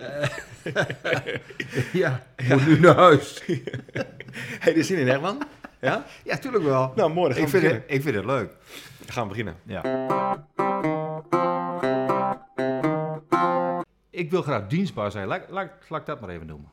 [2.02, 3.42] ja, ik moet nu naar huis.
[4.64, 5.42] Heb je zin in, Herman?
[5.80, 6.04] Ja?
[6.24, 6.92] Ja, tuurlijk wel.
[6.96, 7.34] Nou, mooi.
[7.34, 8.56] Ik, we vind het, ik vind het leuk.
[8.98, 9.56] Dan gaan we beginnen.
[9.62, 9.82] Ja.
[14.10, 15.26] Ik wil graag dienstbaar zijn.
[15.26, 16.70] Laat, laat, laat ik dat maar even noemen.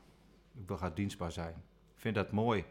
[0.60, 1.54] Ik wil graag dienstbaar zijn.
[1.96, 2.64] Ik vind dat mooi.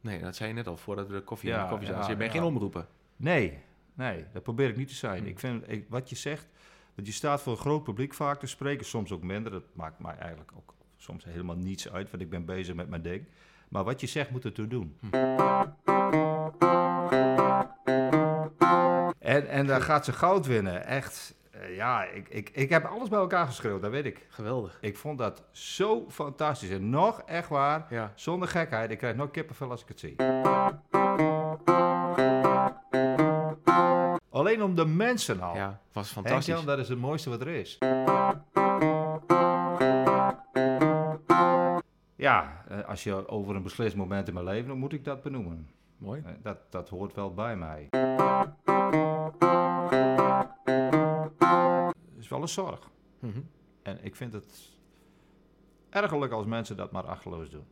[0.00, 2.02] Nee, dat zei je net al voordat we de koffie, Ja, de koffie zaten.
[2.02, 2.38] ja, je bent ja.
[2.38, 2.86] geen omroeper.
[3.16, 3.58] Nee,
[3.98, 5.22] nee, dat probeer ik niet te zijn.
[5.22, 5.28] Hm.
[5.28, 6.46] Ik vind, ik, wat je zegt,
[6.94, 9.52] want je staat voor een groot publiek vaak te spreken, soms ook minder.
[9.52, 13.02] Dat maakt mij eigenlijk ook soms helemaal niets uit, want ik ben bezig met mijn
[13.02, 13.24] ding.
[13.68, 14.96] Maar wat je zegt, moet ertoe doen.
[15.00, 15.16] Hm.
[19.18, 20.86] En, en daar gaat ze goud winnen.
[20.86, 24.26] Echt, eh, ja, ik, ik, ik heb alles bij elkaar geschreeuwd, dat weet ik.
[24.28, 24.78] Geweldig.
[24.80, 26.70] Ik vond dat zo fantastisch.
[26.70, 28.12] En nog, echt waar, Ja.
[28.14, 30.16] zonder gekheid, ik krijg nog kippenvel als ik het zie.
[34.48, 35.54] Alleen om de mensen al.
[35.54, 36.54] Ja, was Henk fantastisch.
[36.54, 37.78] Jan, dat is het mooiste wat er is.
[42.16, 45.22] Ja, eh, als je over een beslist moment in mijn leven, dan moet ik dat
[45.22, 45.68] benoemen.
[45.98, 46.22] Mooi.
[46.24, 47.88] Eh, Dat, dat hoort wel bij mij.
[51.90, 52.90] Het is wel een zorg.
[53.18, 53.40] Mhm.
[53.82, 54.78] En ik vind het
[55.90, 57.66] ergerlijk als mensen dat maar achteloos doen.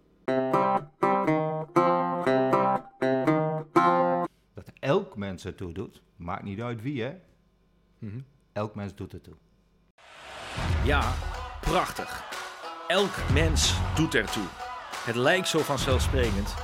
[5.17, 7.14] Elk mens ertoe doet, maakt niet uit wie hè.
[7.98, 8.20] Mhm.
[8.53, 9.34] Elk mens doet ertoe.
[10.84, 11.12] Ja,
[11.61, 12.25] prachtig.
[12.89, 14.45] Elk mens doet ertoe.
[15.05, 16.55] Het lijkt zo vanzelfsprekend,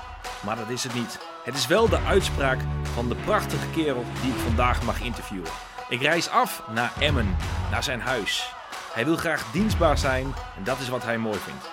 [0.44, 1.18] maar dat is het niet.
[1.44, 5.50] Het is wel de uitspraak van de prachtige kerel die ik vandaag mag interviewen.
[5.88, 7.36] Ik reis af naar Emmen,
[7.70, 8.52] naar zijn huis.
[8.94, 11.70] Hij wil graag dienstbaar zijn en dat is wat hij mooi vindt.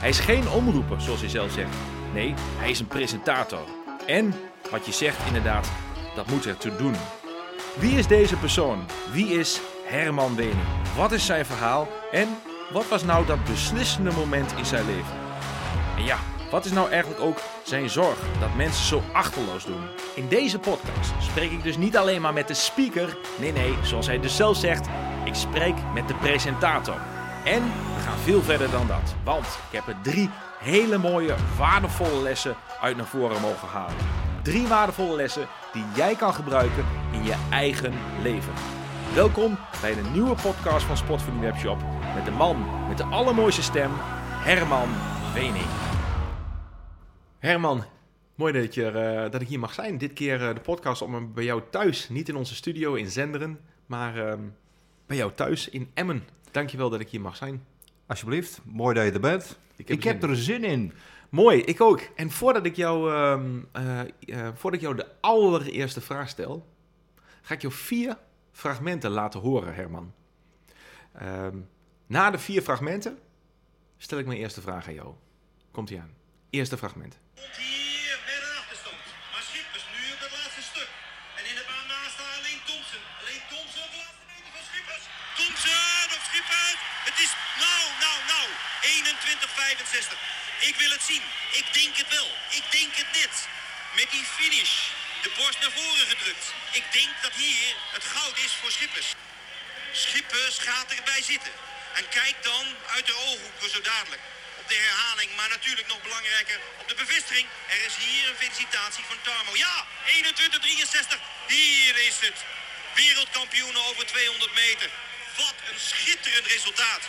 [0.00, 1.76] Hij is geen omroeper, zoals hij zelf zegt.
[2.12, 3.64] Nee, hij is een presentator.
[4.06, 4.34] En,
[4.70, 5.70] wat je zegt inderdaad,
[6.14, 6.94] dat moet ertoe doen.
[7.78, 8.86] Wie is deze persoon?
[9.12, 10.66] Wie is Herman Wening?
[10.96, 11.88] Wat is zijn verhaal?
[12.10, 12.28] En
[12.72, 15.14] wat was nou dat beslissende moment in zijn leven?
[15.96, 16.16] En ja,
[16.50, 19.82] wat is nou eigenlijk ook zijn zorg dat mensen zo achterloos doen?
[20.14, 23.16] In deze podcast spreek ik dus niet alleen maar met de speaker.
[23.38, 24.86] Nee, nee, zoals hij dus zelf zegt,
[25.24, 26.96] ik spreek met de presentator.
[27.44, 27.62] En
[27.96, 29.14] we gaan veel verder dan dat.
[29.24, 33.96] Want ik heb er drie hele mooie, waardevolle lessen uit naar voren mogen halen.
[34.42, 37.92] Drie waardevolle lessen die jij kan gebruiken in je eigen
[38.22, 38.52] leven.
[39.14, 41.78] Welkom bij de nieuwe podcast van Sport voor die Webshop
[42.14, 43.90] met de man met de allermooiste stem,
[44.44, 44.88] Herman
[45.34, 45.66] Wening.
[47.38, 47.84] Herman,
[48.34, 49.98] mooi dat, je, eh, dat ik hier mag zijn.
[49.98, 52.08] Dit keer eh, de podcast om bij jou thuis.
[52.08, 54.40] Niet in onze studio in Zenderen, maar ehm,
[55.06, 56.24] bij jou thuis in Emmen.
[56.50, 57.64] Dankjewel dat ik hier mag zijn.
[58.06, 59.58] Alsjeblieft, mooi dat je er bent.
[59.76, 60.30] Ik heb, zin.
[60.30, 60.92] er zin in.
[61.30, 62.00] Mooi, ik ook.
[62.00, 66.66] En voordat ik jou, ehm, eh, eh, voordat ik jou de allereerste vraag stel,
[67.42, 68.18] ga ik jou vier
[68.52, 70.14] fragmenten laten horen, Herman.
[71.12, 71.56] Ehm,
[72.06, 73.18] na de vier fragmenten
[73.96, 75.14] stel ik mijn eerste vraag aan jou.
[75.70, 76.14] Komt ie aan.
[76.50, 77.18] Eerste fragment.
[85.36, 86.06] Thompson.
[86.16, 86.78] Of Schippers.
[87.08, 87.32] Het is
[87.64, 88.46] nou, nou, nou.
[88.82, 90.29] 21-65.
[90.60, 91.22] Ik wil het zien.
[91.60, 92.28] Ik denk het wel.
[92.50, 93.34] Ik denk het net.
[93.96, 94.74] Met die finish.
[95.22, 96.46] De borst naar voren gedrukt.
[96.72, 99.08] Ik denk dat hier het goud is voor Schippers.
[99.92, 101.52] Schippers gaat erbij zitten.
[101.94, 104.22] En kijk dan uit de ooghoeken zo dadelijk.
[104.60, 107.46] Op de herhaling, maar natuurlijk nog belangrijker op de bevestiging.
[107.68, 109.52] Er is hier een felicitatie van Tarmo.
[109.56, 111.20] Ja, 21-63.
[111.46, 112.38] Hier is het.
[112.94, 114.90] Wereldkampioenen over 200 meter.
[115.36, 117.02] Wat een schitterend resultaat.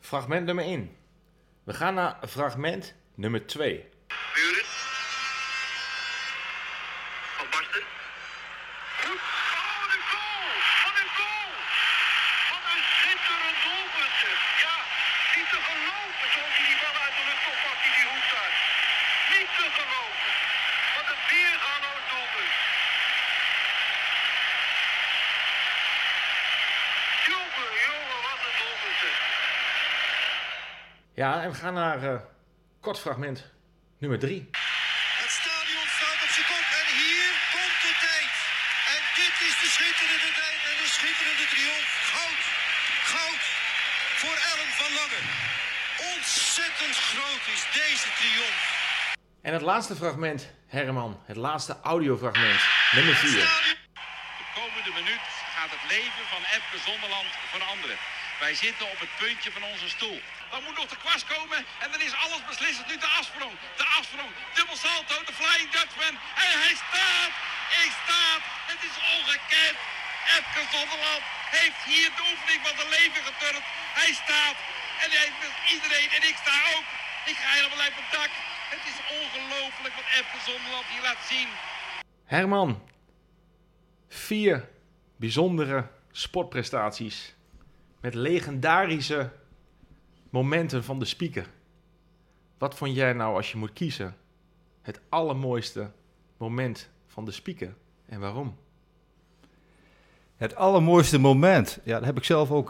[0.00, 1.05] Fragment nummer 1.
[1.66, 3.88] We gaan naar fragment nummer 2.
[4.34, 4.66] Buren.
[7.36, 7.84] Van Basten.
[9.02, 9.22] Goed.
[9.60, 10.46] Oh, de goal!
[10.84, 11.50] Wat een goal!
[12.52, 14.14] Wat een schitterend doelpunt.
[14.22, 14.38] zeg.
[14.64, 14.76] Ja,
[15.36, 18.54] niet te geloven zoals hij die bal uit de lucht oppakt in die hoek staat.
[19.34, 20.32] Niet te geloven.
[20.96, 22.54] Wat een weergaloos doelpunt.
[27.28, 28.98] Jongen, jongen, wat een doelpunt.
[29.04, 29.16] zeg.
[31.26, 32.20] Ja, en we gaan naar eh,
[32.80, 33.38] kort fragment
[34.02, 34.38] nummer 3.
[35.22, 38.32] Het stadion staat op zijn kop en hier komt de tijd.
[38.94, 41.90] En dit is de schitterende tijd en de schitterende triomf.
[42.14, 42.42] Goud,
[43.12, 43.44] goud
[44.20, 45.20] voor Ellen van Lange.
[46.12, 48.62] Ontzettend groot is deze triomf.
[49.46, 50.40] En het laatste fragment,
[50.76, 52.60] Herman, het laatste audiofragment,
[52.96, 53.30] nummer 4.
[54.40, 55.24] De komende minuut
[55.56, 57.98] gaat het leven van Epke Zonderland veranderen.
[58.44, 60.20] Wij zitten op het puntje van onze stoel.
[60.50, 62.86] Dan moet nog de kwast komen en dan is alles beslissend.
[62.90, 66.14] Nu de afsprong, de afsprong, dubbel salto, de Flying Dutchman.
[66.44, 67.32] En hij staat,
[67.76, 69.76] hij staat, het is ongekend.
[70.36, 71.22] Epke Zonderland
[71.58, 73.64] heeft hier de oefening van zijn leven geturnd.
[74.00, 74.56] Hij staat
[75.02, 76.86] en hij wil iedereen en ik sta ook.
[77.30, 78.32] Ik ga helemaal uit mijn dak.
[78.74, 81.48] Het is ongelooflijk wat Epke Zonderland hier laat zien.
[82.24, 82.70] Herman,
[84.08, 84.68] vier
[85.16, 87.34] bijzondere sportprestaties
[88.00, 89.32] met legendarische
[90.36, 91.46] momenten van de speaker.
[92.58, 94.16] Wat vond jij nou als je moet kiezen
[94.82, 95.90] het allermooiste
[96.36, 97.74] moment van de speaker
[98.06, 98.56] en waarom?
[100.36, 101.78] Het allermooiste moment.
[101.84, 102.68] Ja, dat heb ik zelf ook.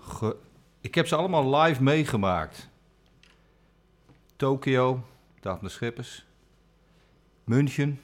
[0.00, 0.36] ge-
[0.80, 2.68] ik heb ze allemaal live meegemaakt.
[4.36, 5.04] Tokio,
[5.40, 6.26] Daphne Schippers.
[7.44, 8.00] München,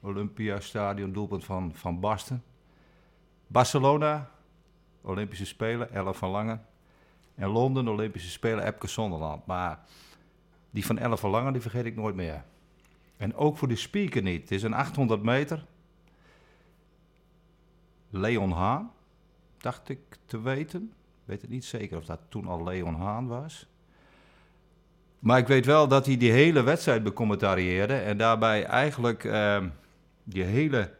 [0.00, 2.42] Olympiastadion, doelpunt van Van Basten.
[3.46, 4.30] Barcelona,
[5.02, 6.66] Olympische Spelen, Ella van Langen.
[7.34, 9.46] En Londen, Olympische Spelen, Epke Zonderland.
[9.46, 9.78] Maar
[10.70, 12.44] die van Ella van Langen, die vergeet ik nooit meer.
[13.16, 14.40] En ook voor de speaker niet.
[14.40, 15.64] Het is een 800 meter.
[18.10, 18.92] Leon Haan,
[19.58, 20.82] dacht ik te weten.
[20.82, 23.66] Ik weet het niet zeker of dat toen al Leon Haan was.
[25.18, 27.94] Maar ik weet wel dat hij die hele wedstrijd becommentarieerde.
[27.94, 29.68] En daarbij eigenlijk ehm,
[30.24, 30.94] die hele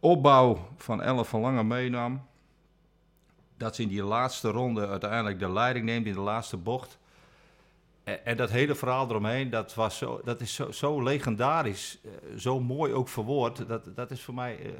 [0.00, 2.27] opbouw van Elle van Lange meenam.
[3.58, 6.98] Dat ze in die laatste ronde uiteindelijk de leiding neemt in de laatste bocht.
[8.04, 11.98] En, en dat hele verhaal eromheen, dat, was zo, dat is zo, zo legendarisch.
[12.02, 13.68] eh, zo mooi ook verwoord.
[13.68, 14.70] Dat, dat is voor mij eh,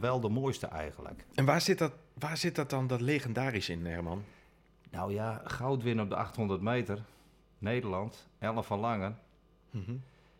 [0.00, 1.24] wel de mooiste eigenlijk.
[1.34, 4.24] En waar zit dat, waar zit dat dan, dat legendarisch in, Herman?
[4.90, 6.98] Nou ja, goud winnen op de 800 meter.
[7.58, 9.18] Nederland, Elle van Langen.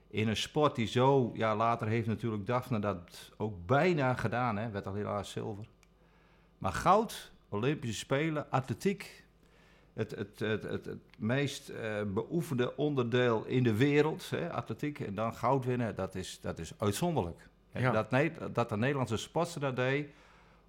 [0.09, 4.70] In een sport die zo, ja, later heeft natuurlijk Daphne dat ook bijna gedaan, hè,
[4.70, 5.67] werd al helaas zilver.
[6.59, 9.25] Maar goud, Olympische Spelen, atletiek,
[9.93, 15.15] het, het, het, het, het meest eh, beoefende onderdeel in de wereld, hè, atletiek, en
[15.15, 17.49] dan goud winnen, dat is, dat is uitzonderlijk.
[17.73, 17.91] En Ja.
[18.03, 20.09] dat, dat de Nederlandse sportster dat deed,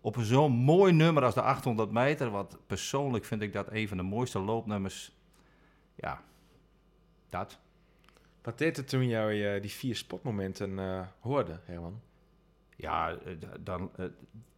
[0.02, 3.98] op zo'n mooi nummer als de 800 meter, want persoonlijk vind ik dat een van
[3.98, 5.12] de mooiste loopnummers,
[5.96, 6.22] ja,
[7.30, 7.60] dat.
[8.42, 12.02] Wat deed het toen jij eh, die vier sportmomenten eh, hoorde, Herman?
[12.76, 13.18] Ja,
[13.60, 13.92] dan,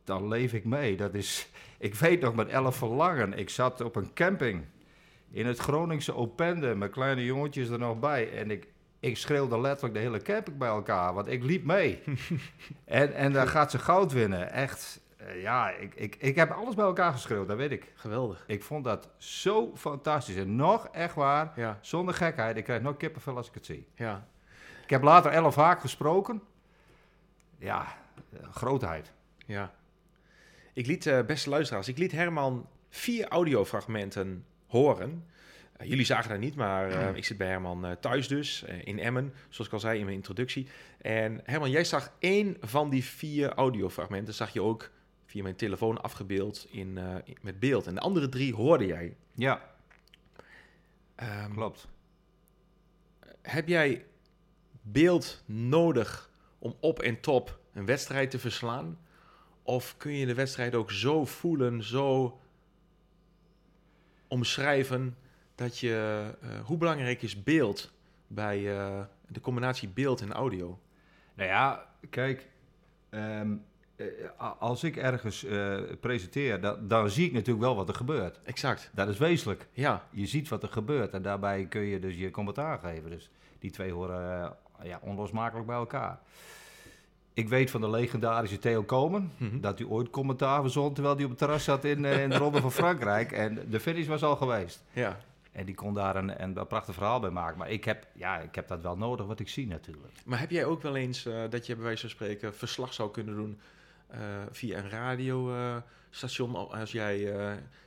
[0.08, 0.98] dan leef ik mee.
[0.98, 3.34] Dat is, ik weet nog met Elf Verlangen.
[3.34, 4.66] Ik zat op een camping
[5.32, 6.76] in het Groningse Opende.
[6.76, 8.38] Mijn kleine jongetjes er nog bij.
[8.38, 8.68] En ik,
[9.00, 11.14] ik schreeuwde letterlijk de hele camping bij elkaar.
[11.14, 12.04] Want ik liep mee.
[12.86, 14.52] en, en daar gaat ze goud winnen.
[14.52, 17.48] Echt, eh, ja, ik, ik, ik heb alles bij elkaar geschreeuwd.
[17.48, 17.92] Dat weet ik.
[17.96, 18.44] Geweldig.
[18.48, 20.36] Ik vond dat zo fantastisch.
[20.36, 22.58] En nog, echt waar, Ja, zonder gekheid.
[22.58, 23.88] Ik krijg nog kippenvel als ik het zie.
[23.96, 24.28] ja.
[24.84, 26.42] Ik heb later Elf Haak gesproken.
[27.58, 27.86] Ja,
[28.52, 29.12] grootheid.
[29.46, 29.72] Ja.
[30.78, 35.26] Ik liet, eh, beste luisteraars, ik liet Herman vier audiofragmenten horen.
[35.78, 39.34] Eh, jullie zagen dat niet, maar eh, ik zit bij Herman thuis dus, in Emmen,
[39.50, 40.68] zoals ik al zei in mijn introductie.
[41.02, 44.90] En Herman, jij zag één van die vier audiofragmenten, zag je ook
[45.26, 47.88] via mijn telefoon afgebeeld in, in- met beeld.
[47.88, 49.16] En de andere drie hoorde jij.
[49.34, 49.76] Ja,
[51.16, 51.88] Ehm, klopt.
[53.42, 54.06] Heb jij
[54.82, 56.30] beeld nodig
[56.60, 58.98] om op en top een wedstrijd te verslaan?
[59.68, 62.40] Of kun je de wedstrijd ook zo voelen, zo
[64.28, 65.18] omschrijven
[65.56, 66.26] dat je.
[66.42, 67.92] eh, hoe belangrijk is beeld
[68.28, 70.80] bij eh, de combinatie beeld en audio?
[71.34, 72.48] Nou ja, kijk,
[73.10, 73.56] ehm,
[73.96, 74.06] eh,
[74.60, 75.46] als ik ergens
[76.00, 78.40] presenteer, dan, dan zie ik natuurlijk wel wat er gebeurt.
[78.44, 78.90] Exact.
[78.94, 79.68] Dat is wezenlijk.
[79.72, 83.10] Ja, Je ziet wat er gebeurt en daarbij kun je dus je commentaar geven.
[83.10, 86.20] Dus die twee horen ja, onlosmakelijk bij elkaar.
[87.38, 89.60] Ik weet van de legendarische Theo Komen Mhm.
[89.60, 92.38] dat hij ooit commentaar verzond terwijl hij op het terras zat in, eh, in de
[92.38, 93.32] Ronde van Frankrijk.
[93.32, 94.84] En de finish was al geweest.
[94.92, 95.18] ja.
[95.52, 97.58] En die kon daar een, een prachtig verhaal bij maken.
[97.58, 100.14] Maar ik heb, ja, ik heb dat wel nodig wat ik zie natuurlijk.
[100.26, 103.12] Maar heb jij ook wel eens eh, dat je bij wijze van spreken verslag zou
[103.12, 103.60] kunnen doen
[104.08, 104.20] eh,
[104.52, 107.34] via een radiostation als jij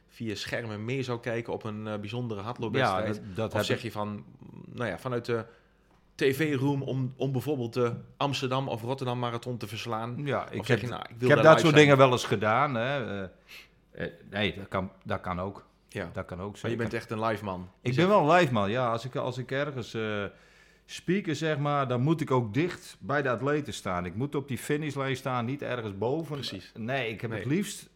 [0.08, 3.14] via schermen mee zou kijken op een bijzondere hardloopwedstrijd?
[3.14, 4.24] dat, dat of heb zeg ik- je van,
[4.66, 5.44] nou ja, vanuit de
[6.20, 10.20] tv-room om, om bijvoorbeeld de Amsterdam of Rotterdam marathon te verslaan?
[10.24, 12.74] Ja, ik heb, je, nou, ik ik heb dat soort dingen wel eens gedaan.
[12.74, 13.22] Hè.
[13.22, 13.28] Eh,
[13.90, 15.68] eh, nee, dat kan, dat kan ook.
[15.88, 17.70] Ja, Dat kan ook maar je bent echt een live man.
[17.82, 18.90] Ik ben wel een live man, ja.
[18.90, 20.24] Als ik, als ik ergens eh
[20.86, 24.06] speaker, zeg maar, dan moet ik ook dicht bij de atleten staan.
[24.06, 26.34] Ik moet op die finishlijn staan, niet ergens boven.
[26.34, 26.72] Precies.
[26.74, 27.88] Nee, ik heb het liefst,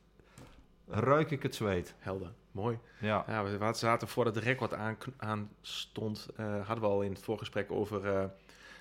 [0.88, 1.94] ruik ik het zweet.
[1.98, 2.78] Helder, mooi.
[2.98, 7.12] Ja, Ja, we zaten voordat de record aan, aan stond, eh, hadden we al in
[7.12, 8.24] het voorgesprek over eh,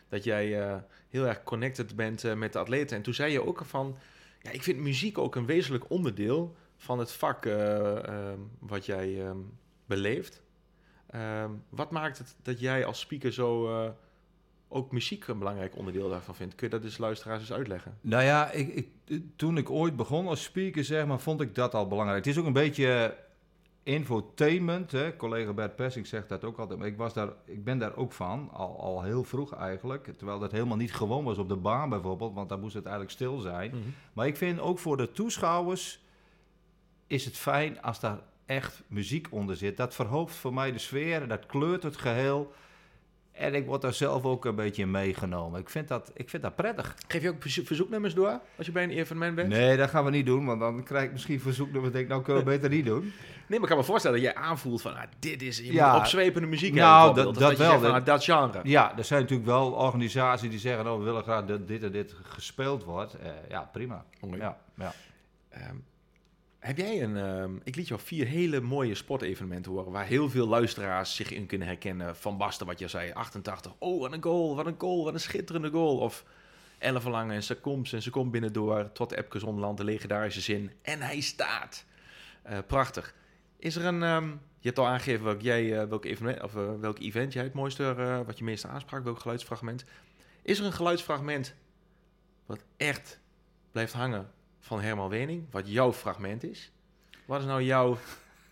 [0.10, 0.75] dat jij eh,
[1.10, 2.98] heel erg connected bent met de atleten.
[2.98, 3.98] En toen zei je ook van,
[4.42, 9.25] ja, ik vind muziek ook een wezenlijk onderdeel van het vak eh, ehm, wat jij
[9.25, 9.38] ehm,
[9.86, 10.44] beleeft.
[11.10, 13.70] Ehm, wat maakt het dat jij als speaker zo
[14.68, 16.56] ook muziek een belangrijk onderdeel daarvan vindt.
[16.56, 17.98] Kun je dat dus luisteraars eens uitleggen?
[18.01, 21.74] Nou ja, ik, ik, toen ik ooit begon als speaker, zeg maar, vond ik dat
[21.74, 22.25] al belangrijk.
[22.25, 23.18] Het is ook een beetje
[23.84, 24.92] infotainment.
[24.92, 25.16] Hè?
[25.16, 26.80] Collega Bert Persing zegt dat ook altijd.
[26.80, 30.13] Maar ik, was daar, ik ben daar ook van, al, al heel vroeg eigenlijk.
[30.18, 33.13] Terwijl dat helemaal niet gewoon was op de baan bijvoorbeeld, want daar moest het eigenlijk
[33.16, 33.70] stil zijn.
[33.70, 33.80] Mhm.
[34.13, 36.02] Maar ik vind ook voor de toeschouwers
[37.08, 39.78] is het fijn als daar echt muziek onder zit.
[39.78, 42.54] Dat verhoogt voor mij de sfeer, dat kleurt het geheel.
[43.32, 45.60] En ik word daar zelf ook een beetje in meegenomen.
[45.60, 46.96] Ik vind dat, ik vind dat prettig.
[47.08, 49.50] Geef je ook verzo- verzoeknummers door als je bij een evenement bent?
[49.50, 51.92] Nee, dat gaan we niet doen, want dan krijg ik misschien verzoeknummer.
[51.92, 53.12] Denk ik, nou kunnen we beter niet doen.
[53.47, 55.91] Nee, maar ik kan me voorstellen dat jij aanvoelt van, ah, dit is, je Ja.
[55.91, 57.69] moet opzwepende muziek Nou, hebben, dat- dat wel.
[57.69, 58.59] zegt van, ah, dat genre.
[58.63, 61.91] Ja, er zijn natuurlijk wel organisaties die zeggen, nou, we willen graag dat dit en
[61.91, 63.13] dit gespeeld wordt.
[63.13, 64.05] Eh, ja, prima.
[64.38, 64.93] Ja, ja.
[65.50, 65.75] Ehm,
[66.59, 67.17] heb jij een...
[67.17, 69.91] ehm, ik liet jou vier hele mooie sportevenementen horen...
[69.91, 72.15] waar heel veel luisteraars zich in kunnen herkennen.
[72.15, 73.73] Van Basten, wat je zei, 88.
[73.79, 75.97] Oh, wat een goal, wat een goal, wat een schitterende goal.
[75.97, 76.23] Of
[76.77, 78.91] ellenverlang en ze komt en ze komt binnendoor...
[78.91, 80.71] tot Epke Zonderland, de legendarische zin.
[80.81, 81.85] En hij staat.
[82.41, 83.13] Eh, prachtig.
[83.63, 84.03] Is er een...
[84.03, 84.27] ehm,
[84.60, 87.53] je hebt al aangegeven welk, jij, eh, welk, evenement, of, eh, welk event jij het
[87.53, 87.96] mooiste...
[87.98, 89.86] eh, wat je meeste aansprak, welk geluidsfragment.
[90.41, 91.55] Is er een geluidsfragment...
[92.46, 93.20] wat echt
[93.72, 96.72] blijft hangen van Herman Wening, wat jouw fragment is.
[97.25, 97.98] Wat is nou jouw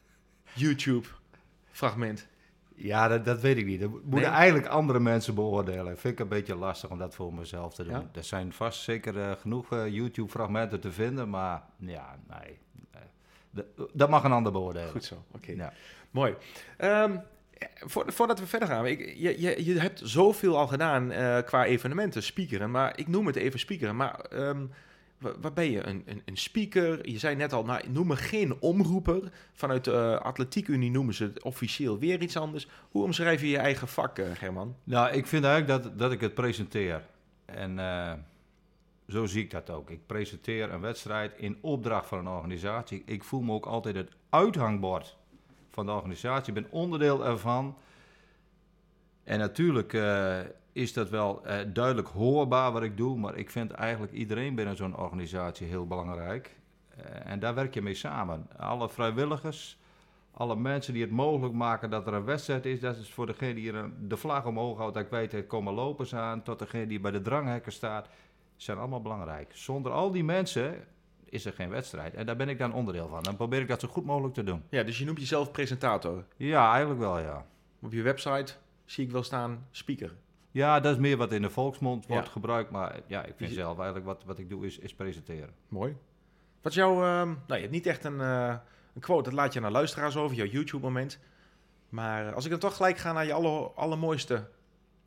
[0.54, 2.28] YouTube-fragment?
[2.76, 3.80] ja dat, dat weet ik niet.
[3.80, 4.26] Dat moeten Nee?
[4.26, 5.98] eigenlijk andere mensen beoordelen.
[5.98, 7.94] Vind ik een beetje lastig om dat voor mezelf te doen.
[7.94, 8.10] Ja?
[8.14, 12.60] Er zijn vast zeker genoeg YouTube-fragmenten te vinden, maar ja, nee.
[13.94, 14.90] Dat- mag een ander beoordelen.
[14.90, 15.52] Goed zo, oké.
[15.52, 15.74] Ja.
[16.12, 16.36] Mooi.
[16.78, 17.18] Ehm,
[17.86, 21.66] voor, voordat we verder gaan, ik, je, je, je hebt zoveel al gedaan eh, qua
[21.66, 24.66] evenementen, speakeren, maar ik noem het even speakeren, maar ehm,
[25.18, 25.86] wa- waar ben je?
[25.88, 27.10] Een, een, een speaker?
[27.10, 29.32] Je zei net al, nou, noem me geen omroeper.
[29.54, 32.68] Vanuit de Atletiek Unie noemen ze het officieel weer iets anders.
[32.92, 34.76] Hoe omschrijf je je eigen vak, eh, German?
[34.84, 37.04] Nou, ik vind eigenlijk dat, dat ik het presenteer.
[37.46, 38.14] En eh,
[39.12, 39.90] zo zie ik dat ook.
[39.90, 43.04] Ik presenteer een wedstrijd in opdracht van een organisatie.
[43.06, 45.18] Ik voel me ook altijd het uithangbord
[45.70, 46.54] van de organisatie.
[46.54, 47.78] Ik ben onderdeel ervan.
[49.24, 50.40] En natuurlijk eh,
[50.72, 53.18] is dat wel eh, duidelijk hoorbaar wat ik doe.
[53.18, 56.56] Maar ik vind eigenlijk iedereen binnen zo'n organisatie heel belangrijk.
[56.90, 58.48] Eh, en daar werk je mee samen.
[58.58, 59.80] Alle vrijwilligers,
[60.32, 62.80] alle mensen die het mogelijk maken dat er een wedstrijd is.
[62.80, 63.74] Dat is voor degene die
[64.08, 66.44] de vlag omhoog houdt, dat ik weet, er komen lopers aan.
[66.44, 68.08] Tot degene die bij de dranghekken staat.
[68.62, 69.52] Zijn allemaal belangrijk.
[69.54, 70.84] Zonder al die mensen
[71.26, 72.14] is er geen wedstrijd.
[72.14, 73.24] En daar ben ik dan onderdeel van.
[73.24, 74.64] Dan probeer ik dat zo goed mogelijk te doen.
[74.70, 76.24] Ja, dus je noemt jezelf presentator.
[76.38, 77.46] Ja, eigenlijk wel, ja.
[77.82, 78.54] Op je website
[78.86, 80.14] zie ik wel staan speaker.
[80.52, 82.32] Ja, dat is meer wat in de volksmond wordt Ja.
[82.32, 82.72] gebruikt.
[82.72, 85.54] Maar ja, ik vind Je- zelf eigenlijk wat, wat ik doe is, is presenteren.
[85.68, 85.96] Mooi.
[86.62, 86.94] Wat is jouw...
[86.94, 88.56] ehm, nou, je hebt niet echt een, eh,
[88.96, 91.20] een quote, dat laat je naar luisteraars over, jouw YouTube-moment.
[91.90, 94.48] Maar eh, als ik dan toch gelijk ga naar je aller, allermooiste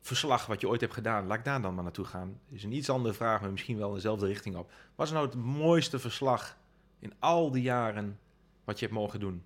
[0.05, 2.39] verslag wat je ooit hebt gedaan, laat ik daar dan maar naartoe gaan.
[2.49, 4.71] is een iets andere vraag, maar misschien wel in dezelfde richting op.
[4.95, 6.57] Wat is nou het mooiste verslag
[6.99, 8.19] in al die jaren
[8.63, 9.43] wat je hebt mogen doen?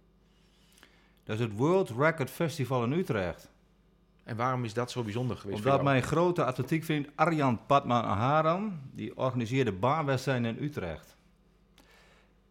[1.24, 3.50] Dat is het World Record Festival in Utrecht.
[4.24, 8.80] En waarom is dat zo bijzonder geweest voor Omdat mijn grote atletiekvriend Arjan Padman Aharan,
[8.92, 11.16] die organiseerde baanwedstrijden in Utrecht.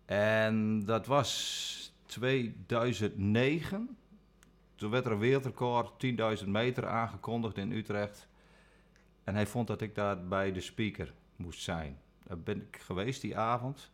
[0.04, 3.96] En dat was 2009.
[4.78, 6.06] Toen werd er een wereldrecord
[6.42, 8.28] 10.000 meter aangekondigd in Utrecht.
[9.24, 11.98] En hij vond dat ik daar bij de speaker moest zijn.
[12.24, 13.90] Daar ben ik geweest die avond.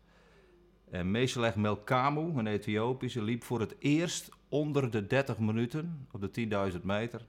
[0.91, 6.71] En Meeselech Melkamu, een Ethiopische, liep voor het eerst onder de 30 minuten op de
[6.73, 7.27] 10.000 meter.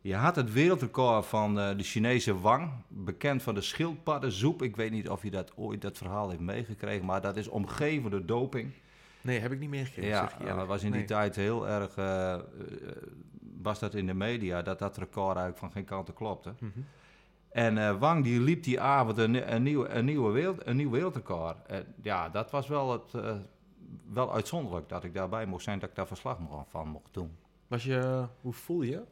[0.00, 4.62] Je had het wereldrecord van eh, de Chinese Wang, bekend van de schildpaddensoep.
[4.62, 8.10] Ik weet niet of je dat ooit dat verhaal heeft meegekregen, maar dat is omgeven
[8.10, 8.72] door doping.
[9.22, 9.70] Nee, heb ik niet.
[9.94, 10.56] Ja, zeg ik eerlijk.
[10.58, 11.08] dat was in die Nee.
[11.08, 12.40] tijd heel erg, eh, eh,
[13.62, 16.54] was dat in de media, dat dat record eigenlijk van geen kanten klopte.
[16.58, 16.80] Mhm.
[17.52, 20.90] En eh, Wang die liep die avond een, een, nieuw, een, nieuwe wereld, een nieuw
[20.90, 21.66] wereldrecord.
[21.66, 23.36] En ja, dat was wel, het, eh,
[24.12, 26.38] wel uitzonderlijk dat ik daarbij mocht zijn, dat ik daar verslag
[26.68, 27.30] van mocht doen.
[27.66, 29.02] Was je, hoe voelde je?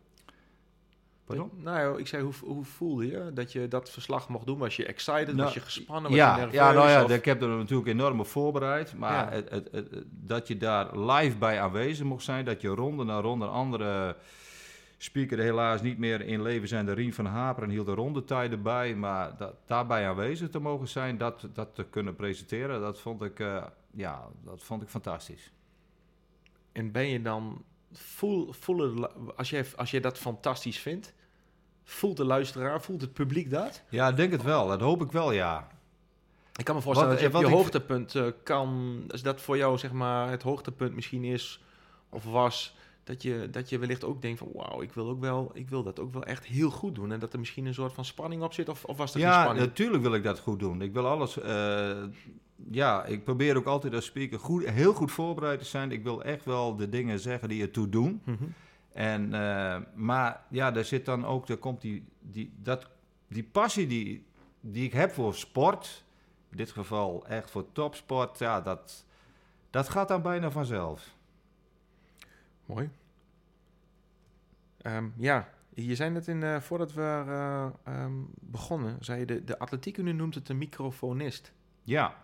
[1.36, 1.62] Pardon?
[1.62, 4.58] Nou ik zei, hoe, hoe voelde je dat je dat verslag mocht doen?
[4.58, 5.26] Was je excited?
[5.26, 6.10] Nou, was je gespannen?
[6.10, 6.54] Was ja, je nerveus?
[6.54, 8.94] ja, nou ja, Of- ik heb er natuurlijk enorm op voorbereid.
[8.94, 9.42] Maar Ja.
[9.50, 13.46] het, het, dat je daar live bij aanwezig mocht zijn, dat je ronde na ronde
[13.46, 14.16] andere
[14.98, 16.86] speaker helaas niet meer in leven zijn.
[16.86, 18.94] De Rien van Haperen hield de rondetijden bij.
[18.94, 23.40] Maar dat, daarbij aanwezig te mogen zijn, dat, dat te kunnen presenteren, dat vond ik,
[23.40, 25.52] eh, ja, dat vond ik fantastisch.
[26.72, 31.14] En ben je dan, voel, voelen, als je, als je dat fantastisch vindt,
[31.92, 33.82] voelt de luisteraar, voelt het publiek dat?
[33.88, 34.66] Ja, ik denk het wel.
[34.66, 35.68] Dat hoop ik wel, ja.
[36.56, 39.78] Ik kan me voorstellen Wat- dat je wat hoogtepunt eh, kan, als dat voor jou
[39.78, 41.62] zeg maar het hoogtepunt misschien is
[42.08, 45.50] of was, dat je, dat je wellicht ook denkt van wauw, ik wil ook wel,
[45.54, 47.12] ik wil dat ook wel echt heel goed doen.
[47.12, 49.28] En dat er misschien een soort van spanning op zit, of, of was er geen
[49.28, 49.66] Ja, spanning?
[49.66, 50.82] natuurlijk wil ik dat goed doen.
[50.82, 51.40] Ik wil alles.
[51.40, 51.90] eh,
[52.70, 55.92] ja, ik probeer ook altijd als speaker goed, heel goed voorbereid te zijn.
[55.92, 58.20] Ik wil echt wel de dingen zeggen die ertoe doen.
[58.24, 58.44] Mhm.
[58.92, 62.86] En, eh, maar ja, daar zit dan ook, daar komt die, die, dat,
[63.28, 64.24] die passie die,
[64.60, 66.04] die ik heb voor sport.
[66.50, 68.38] In dit geval echt voor topsport.
[68.38, 69.04] Ja, dat,
[69.70, 71.14] dat gaat dan bijna vanzelf.
[72.66, 72.90] Mooi.
[74.82, 79.44] Ehm, ja, je zei net in, eh, voordat we eh, ehm, begonnen, zei je de,
[79.44, 81.52] de atletiekunie noemt het een microfonist.
[81.82, 82.16] Ja,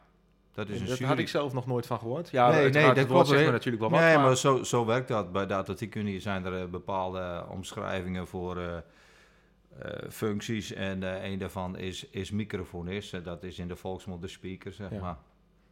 [0.57, 1.11] dat is En een dat jury.
[1.11, 2.31] had ik zelf nog nooit van gehoord.
[2.31, 3.45] Ja, Nee, nee, dat klopt, hè.
[3.45, 4.01] me natuurlijk wel wat.
[4.01, 5.33] Nee, maar- maar zo, zo werkt dat.
[5.33, 10.73] Bij de atletiekunie zijn er eh, bepaalde omschrijvingen voor eh, eh, functies.
[10.73, 13.25] En een daarvan is, is microfonist.
[13.25, 15.01] Dat is in de volksmond de speaker, zeg Ja.
[15.01, 15.17] maar.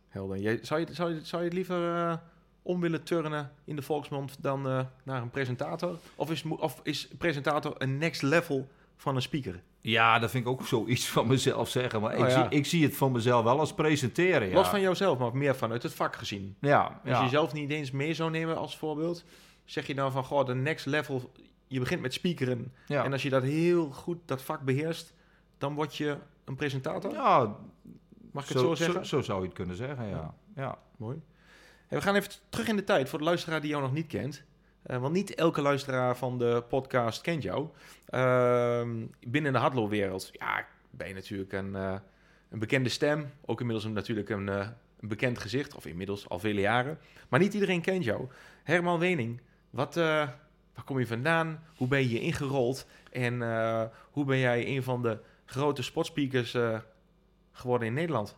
[0.08, 0.38] Helder.
[0.38, 2.20] Jij, zou, je, zou, je, zou je het liever
[2.62, 4.62] om willen turnen in de volksmond dan
[5.02, 5.98] naar een presentator?
[6.14, 9.62] Of is, of is presentator een next level van een speaker?
[9.86, 12.00] Ja, dat vind ik ook zoiets van mezelf zeggen.
[12.00, 12.48] Maar Oh, ik, ja.
[12.48, 14.48] zie, ik zie het van mezelf wel als presenteren.
[14.48, 16.56] Ja, Los van jouzelf, maar meer vanuit het vak gezien.
[16.60, 17.16] ja, Als ja.
[17.18, 19.24] je jezelf niet eens mee zou nemen als voorbeeld,
[19.64, 21.32] zeg je dan van, goh, de next level,
[21.66, 22.72] je begint met speakeren.
[22.86, 25.12] En als je dat heel goed, dat vak beheerst,
[25.58, 27.12] dan word je een presentator?
[27.12, 27.56] Ja,
[28.32, 29.06] Mag ik het zo, zeggen?
[29.06, 30.34] Zo, zou je het kunnen zeggen, ja.
[30.56, 30.78] ja.
[30.96, 31.20] Mooi.
[31.86, 34.06] Hey, we gaan even terug in de tijd voor de luisteraar die jou nog niet
[34.06, 34.42] kent.
[34.84, 37.68] Eh, want niet elke luisteraar van de podcast kent jou.
[38.06, 41.96] Ehm, binnen de hardloopwereld ja, ben je natuurlijk een, eh,
[42.50, 43.30] een bekende stem.
[43.44, 44.68] Ook inmiddels een, natuurlijk een, eh,
[45.00, 45.74] een bekend gezicht.
[45.74, 46.98] Of inmiddels al vele jaren.
[47.28, 48.28] Maar niet iedereen kent jou.
[48.62, 51.64] Herman Wening, wat, waar kom je vandaan?
[51.76, 52.86] Hoe ben je ingerold?
[53.10, 53.40] En
[54.10, 56.56] hoe ben jij een van de grote sportspeakers
[57.52, 58.36] geworden in Nederland?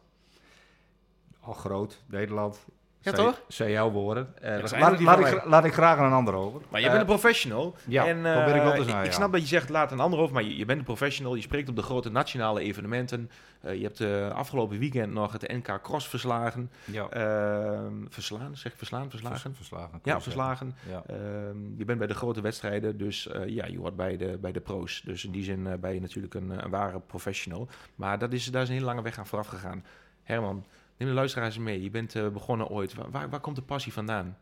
[1.40, 2.66] Al groot, Nederland.
[3.10, 3.40] Ja, toch?
[3.48, 4.34] Zei jouw woorden.
[4.40, 6.60] Eh, Ja, laat, laat ik, laat graag aan een ander over.
[6.70, 7.74] Maar je Eh, bent een professional.
[7.86, 9.16] ja, en, eh, probeer ik wel te zijn, ik, ik ja.
[9.16, 11.34] snap dat je zegt, laat een ander over, maar je, je bent een professional.
[11.34, 13.30] Je spreekt op de grote nationale evenementen.
[13.60, 16.70] Eh, je hebt eh, afgelopen weekend nog het NK Cross verslagen.
[16.84, 17.08] ja.
[17.08, 19.40] Ehm, verslaan, zeg ik verslaan, verslagen?
[19.40, 20.00] Vers- verslagen.
[20.02, 20.74] ja, je verslagen.
[21.06, 24.52] Ehm, je bent bij de grote wedstrijden, dus eh, ja, je hoort bij de, bij
[24.52, 25.02] de pro's.
[25.04, 27.68] Dus in die zin eh, ben je natuurlijk een, eh, een ware professional.
[27.94, 29.84] Maar dat is, daar is een hele lange weg aan vooraf gegaan.
[30.22, 30.64] Herman,
[30.96, 31.82] neem de luisteraars mee.
[31.82, 32.94] Je bent eh, begonnen ooit.
[32.94, 34.38] Waar, waar, waar komt de passie vandaan?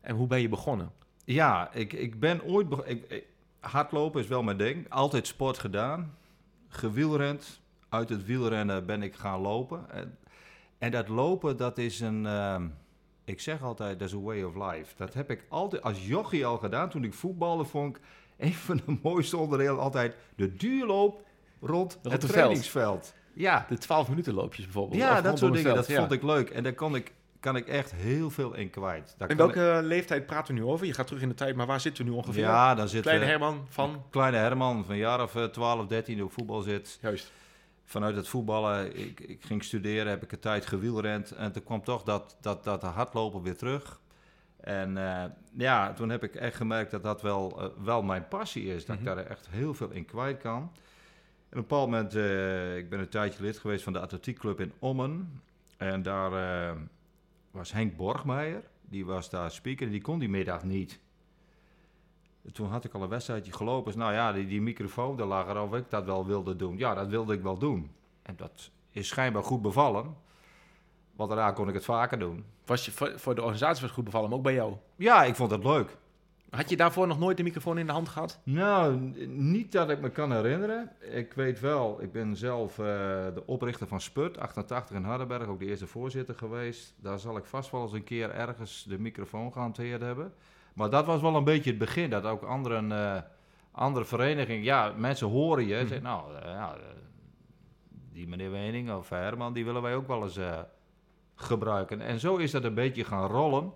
[0.00, 0.90] En hoe ben je begonnen?
[1.24, 2.68] Ja, ik, ik ben ooit...
[2.68, 3.26] beg- Ik, ik-
[3.60, 4.90] hardlopen is wel mijn ding.
[4.90, 6.14] Altijd sport gedaan.
[6.68, 7.60] Gewielrend.
[7.88, 9.90] Uit het wielrennen ben ik gaan lopen.
[9.90, 10.18] En,
[10.78, 12.26] en dat lopen, dat is een...
[12.26, 12.66] ehm,
[13.24, 14.94] ik zeg altijd, dat is een way of life.
[14.96, 16.88] Dat heb ik altijd als jochie al gedaan.
[16.90, 18.02] Toen ik voetbalde, vond ik
[18.36, 21.26] een van de mooiste onderdelen altijd de duurloop
[21.60, 23.14] rond Rond het het trainingsveld.
[23.38, 25.00] Ja, De 12 minuten loopjes bijvoorbeeld.
[25.00, 25.66] ja Of dat soort dingen.
[25.72, 25.98] veld, Dat ja.
[25.98, 26.50] vond ik leuk.
[26.50, 29.14] En daar kon ik, kan ik echt heel veel in kwijt.
[29.18, 30.86] Daar En kan welke leeftijd praten we nu over?
[30.86, 32.42] Je gaat terug in de tijd, maar waar zitten we nu ongeveer?
[32.42, 34.02] Ja, dan zit Kleine Herman van...
[34.10, 36.98] kleine Herman van een jaar of eh, 12, 13 die op voetbal zit.
[37.00, 37.32] Juist.
[37.84, 41.30] Vanuit het voetballen, ik, ik ging studeren, heb ik een tijd gewielrend.
[41.30, 44.00] En toen kwam toch dat, dat, dat hardlopen weer terug.
[44.60, 45.24] En eh,
[45.56, 48.84] ja, toen heb ik echt gemerkt dat dat wel, eh, wel mijn passie is.
[48.86, 49.08] Dat Mhm.
[49.08, 50.72] ik daar echt heel veel in kwijt kan.
[51.48, 54.72] Op een bepaald moment, eh, ik ben een tijdje lid geweest van de atletiekclub in
[54.78, 55.42] Ommen.
[55.76, 56.76] En daar eh,
[57.50, 61.00] was Henk Borgmeijer, die was daar speaker en die kon die middag niet.
[62.52, 63.84] Toen had ik al een wedstrijdje gelopen.
[63.84, 66.78] Dus nou ja, die, die microfoon, daar lag er of ik dat wel wilde doen.
[66.78, 67.90] Ja, dat wilde ik wel doen.
[68.22, 70.16] En dat is schijnbaar goed bevallen.
[71.16, 72.44] Want daarna kon ik het vaker doen.
[72.64, 74.76] Was je, voor, voor de organisatie was het goed bevallen, maar ook bij jou.
[74.96, 75.96] Ja, ik vond het leuk.
[76.50, 78.40] Had je daarvoor nog nooit de microfoon in de hand gehad?
[78.42, 78.96] Nou,
[79.28, 80.90] niet dat ik me kan herinneren.
[81.00, 82.84] Ik weet wel, ik ben zelf eh,
[83.34, 86.94] de oprichter van Sput, 88 in Hardenberg, ook de eerste voorzitter geweest.
[87.00, 90.32] Daar zal ik vast wel eens een keer ergens de microfoon gehanteerd hebben.
[90.72, 93.22] Maar dat was wel een beetje het begin, dat ook andere, eh
[93.72, 95.74] andere verenigingen, ja, mensen horen je.
[95.74, 95.86] Mhm.
[95.86, 96.76] Zeggen, nou, eh, ja,
[98.12, 100.38] die meneer Wening of Herman, die willen wij ook wel eens
[101.34, 102.00] gebruiken.
[102.00, 103.72] En zo is dat een beetje gaan rollen.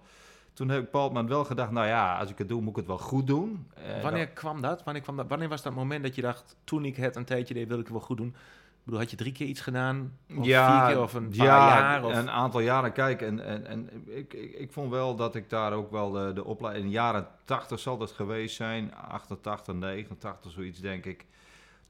[0.52, 2.60] Toen heb ik op een bepaald moment wel gedacht, nou ja, als ik het doe,
[2.60, 3.66] moet ik het wel goed doen.
[4.02, 4.84] Wanneer kwam dat?
[4.84, 5.28] Wanneer, kwam dat?
[5.28, 7.84] Wanneer was dat moment dat je dacht, toen ik het een tijdje deed, wil ik
[7.84, 8.34] het wel goed doen?
[8.82, 10.18] Ik bedoel, had je drie keer iets gedaan?
[10.36, 12.04] Of vier keer of een paar ja, jaar?
[12.04, 12.16] Of...
[12.16, 12.92] een aantal jaren.
[12.92, 16.32] Kijk, en, en, en ik, ik, ik vond wel dat ik daar ook wel de,
[16.32, 16.84] de opleiding...
[16.84, 21.26] In de jaren 80 zal het geweest zijn, 88, 89, zoiets denk ik.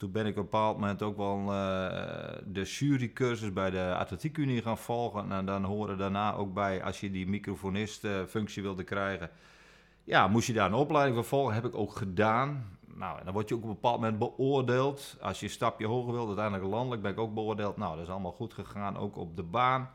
[0.03, 4.63] Toen ben ik op een bepaald moment ook wel eh, de jurycursus bij de Atletiekunie
[4.63, 5.33] gaan volgen.
[5.33, 9.31] En dan horen daarna ook bij, als je die microfonist-functie wilde krijgen...
[10.05, 11.55] Ja, moest je daar een opleiding voor volgen.
[11.55, 12.79] Heb ik ook gedaan.
[12.95, 15.17] Nou, en dan word je ook op een bepaald moment beoordeeld.
[15.21, 17.77] Als je een stapje hoger wilt, uiteindelijk landelijk ben ik ook beoordeeld.
[17.77, 19.91] Nou, dat is allemaal goed gegaan, ook op de baan.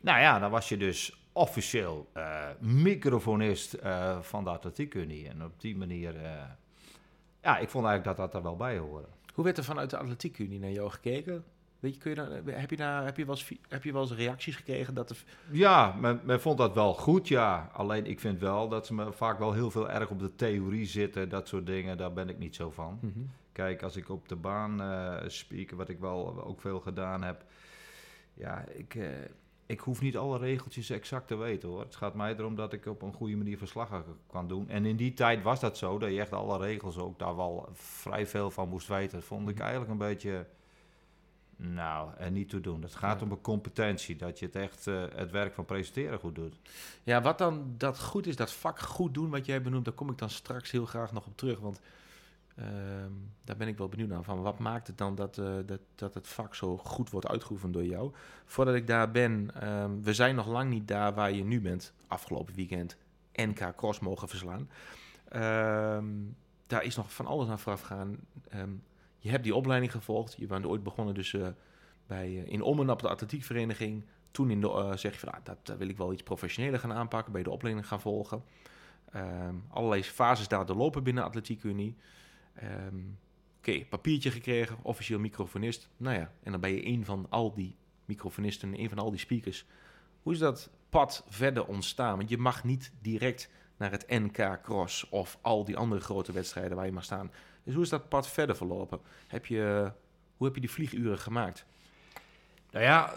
[0.00, 5.28] Nou ja, dan was je dus officieel eh, microfonist eh, van de Atletiekunie.
[5.28, 6.42] En op die manier, eh,
[7.42, 9.08] ja, ik vond eigenlijk dat dat er wel bij hoorde.
[9.34, 11.44] Hoe werd er vanuit de Atletiekunie naar jou gekeken?
[11.80, 14.12] Weet je, kun je heb, je daar, heb, je wel eens, heb je wel eens
[14.12, 15.24] reacties gekregen dat er...
[15.50, 17.70] Ja, men, men vond dat wel goed, ja.
[17.72, 20.86] Alleen ik vind wel dat ze me vaak wel heel veel erg op de theorie
[20.86, 21.28] zitten.
[21.28, 22.98] Dat soort dingen, daar ben ik niet zo van.
[23.52, 24.82] Kijk, als ik op de baan
[25.26, 27.44] speak, wat ik wel ook veel gedaan heb.
[28.34, 29.06] Ja, ik, eh,
[29.70, 31.80] ik hoef niet alle regeltjes exact te weten hoor.
[31.80, 34.68] Het gaat mij erom dat ik op een goede manier verslag kan doen.
[34.68, 37.68] En in die tijd was dat zo, dat je echt alle regels ook daar wel
[37.72, 39.18] vrij veel van moest weten.
[39.18, 40.46] Dat vond ik eigenlijk een beetje,
[41.56, 42.82] nou, er niet toe doen.
[42.82, 43.26] Het gaat Ja.
[43.26, 46.54] om een competentie, dat je het echt, eh, het werk van presenteren goed doet.
[47.02, 50.10] Ja, wat dan dat goed is, dat vak goed doen wat jij benoemt, daar kom
[50.10, 51.58] ik dan straks heel graag nog op terug.
[51.58, 51.80] Want
[52.56, 53.12] ehm,
[53.44, 54.22] daar ben ik wel benieuwd naar.
[54.22, 57.72] Van wat maakt het dan dat, eh, dat, dat het vak zo goed wordt uitgeoefend
[57.72, 58.12] door jou?
[58.44, 61.92] Voordat ik daar ben, ehm, we zijn nog lang niet daar waar je nu bent.
[62.06, 62.96] Afgelopen weekend
[63.32, 64.68] NK Cross mogen verslaan.
[65.28, 66.06] Ehm,
[66.66, 68.18] daar is nog van alles aan vooraf gegaan.
[69.18, 70.34] Je hebt die opleiding gevolgd.
[70.38, 71.48] Je bent ooit begonnen dus eh,
[72.06, 74.04] bij, eh, in Ommen op de atletiekvereniging.
[74.30, 77.36] Toen in de, zeg je van, ah, dat, wil ik wel iets professioneler gaan aanpakken.
[77.36, 78.42] Je de opleiding gaan volgen.
[79.68, 81.96] Allerlei fases daar doorlopen binnen Atletiek Unie.
[82.54, 82.98] Ehm,
[83.60, 85.88] Oké, papiertje gekregen, officieel microfonist.
[85.96, 89.20] Nou ja, en dan ben je een van al die microfonisten, een van al die
[89.20, 89.64] speakers.
[90.22, 92.16] Hoe is dat pad verder ontstaan?
[92.16, 96.76] Want je mag niet direct naar het NK Cross of al die andere grote wedstrijden
[96.76, 97.32] waar je mag staan.
[97.64, 99.00] Dus hoe is dat pad verder verlopen?
[99.26, 99.92] Heb je,
[100.36, 101.66] hoe heb je die vlieguren gemaakt?
[102.70, 103.14] Nou ja,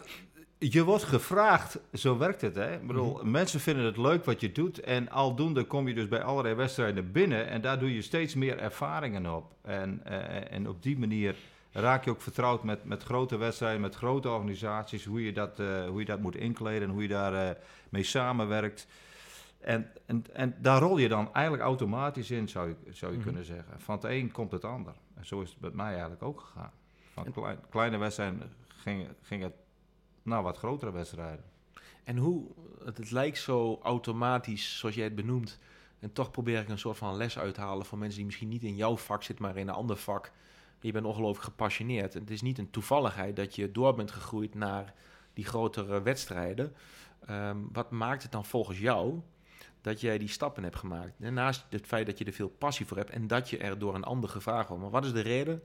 [0.71, 2.55] je wordt gevraagd, zo werkt het.
[2.55, 2.73] Hè?
[2.73, 4.79] Ik bedoel, mensen vinden het leuk wat je doet.
[4.79, 7.47] En aldoende kom je dus bij allerlei wedstrijden binnen.
[7.47, 9.53] En daar doe je steeds meer ervaringen op.
[9.61, 11.35] En, eh, en op die manier
[11.71, 15.05] raak je ook vertrouwd met, met grote wedstrijden, met grote organisaties.
[15.05, 17.55] Hoe je dat, eh, hoe je dat moet inkleden en hoe je daar eh,
[17.89, 18.87] mee samenwerkt.
[19.59, 23.27] En, en, en daar rol je dan eigenlijk automatisch in, zou je, zou je Mhm.
[23.27, 23.73] kunnen zeggen.
[23.79, 24.93] Van het een komt het ander.
[25.15, 26.71] En zo is het met mij eigenlijk ook gegaan.
[27.13, 29.53] Van klein- kleine wedstrijden ging, ging het
[30.23, 31.45] naar wat grotere wedstrijden.
[32.03, 32.45] En hoe,
[32.83, 35.59] het, lijkt zo automatisch, zoals jij het benoemt.
[35.99, 38.49] En toch probeer ik een soort van les uit te halen voor mensen die misschien
[38.49, 40.31] niet in jouw vak zitten, maar in een ander vak.
[40.79, 42.13] Je bent ongelooflijk gepassioneerd.
[42.13, 44.93] Het is niet een toevalligheid dat je door bent gegroeid naar
[45.33, 46.73] die grotere wedstrijden.
[47.25, 49.21] Ehm, wat maakt het dan volgens jou
[49.81, 51.19] dat jij die stappen hebt gemaakt?
[51.19, 53.95] Naast het feit dat je er veel passie voor hebt en dat je er door
[53.95, 54.83] een ander gevraagd wordt.
[54.83, 55.61] Maar wat is de reden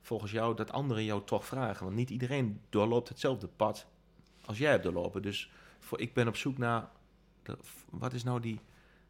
[0.00, 1.84] volgens jou dat anderen jou toch vragen?
[1.84, 3.86] Want niet iedereen doorloopt hetzelfde pad
[4.46, 5.22] als jij hebt doorlopen.
[5.22, 6.88] Dus voor, ik ben op zoek naar,
[7.42, 7.56] de-
[7.90, 8.60] wat is nou die...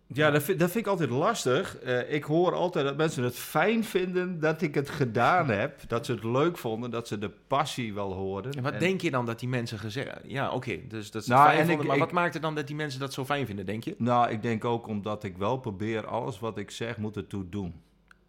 [0.09, 1.79] Ja, dat vind, dat vind ik altijd lastig.
[1.79, 5.81] Eh, ik hoor altijd dat mensen het fijn vinden dat ik het gedaan heb.
[5.89, 8.53] Dat ze het leuk vonden, dat ze de passie wel hoorden.
[8.53, 10.19] En wat En- denk je dan dat die mensen gezegd...
[10.25, 12.43] Ja, oké, dus dat ze Nou, fijn en vonden, ik- maar ik- wat maakt het
[12.43, 13.95] dan dat die mensen dat zo fijn vinden, denk je?
[13.99, 17.81] Nou, ik denk ook omdat ik wel probeer alles wat ik zeg moet ertoe doen.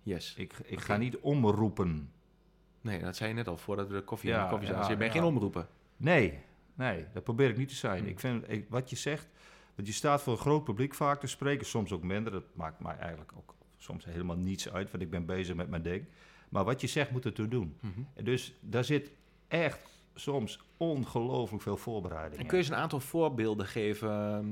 [0.04, 0.34] Yes.
[0.38, 2.12] Ik, ik ga niet omroepen.
[2.82, 4.84] Nee, dat zei je net al, voordat we de koffie Ja, de koffie zaten.
[4.84, 5.20] ja, je bent ja.
[5.20, 5.68] geen omroepen.
[5.98, 6.40] Nee,
[6.78, 8.00] nee, dat probeer ik niet te zijn.
[8.00, 8.08] Hmm.
[8.08, 9.28] Ik vind wat je zegt,
[9.76, 12.32] want je staat voor een groot publiek vaak te spreken, soms ook minder.
[12.32, 15.82] Dat maakt mij eigenlijk ook soms helemaal niets uit, want ik ben bezig met mijn
[15.82, 16.06] ding.
[16.50, 17.78] Maar wat je zegt moet ertoe doen.
[17.80, 18.24] Mhm.
[18.26, 19.12] Dus daar zit
[19.48, 19.80] echt
[20.16, 24.46] soms ongelooflijk veel voorbereiding En kun je eens een aantal voorbeelden geven ehm,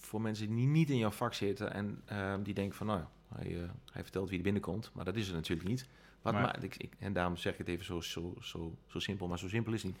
[0.00, 3.00] voor mensen die niet in jouw vak zitten en ehm, die denken van, nou,
[3.34, 5.86] hij, eh, hij vertelt wie er binnenkomt, maar dat is het natuurlijk niet.
[6.22, 8.98] Wat Maar- ma- ik, ik, en daarom zeg ik het even zo, zo, zo, zo
[8.98, 10.00] simpel, maar zo simpel is het niet.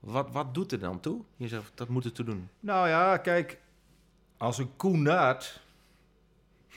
[0.00, 1.22] Wat, wat doet er dan toe?
[1.36, 2.48] Je zegt, dat moet er toe doen.
[2.60, 3.58] Nou ja, kijk,
[4.36, 5.60] als een Koenaert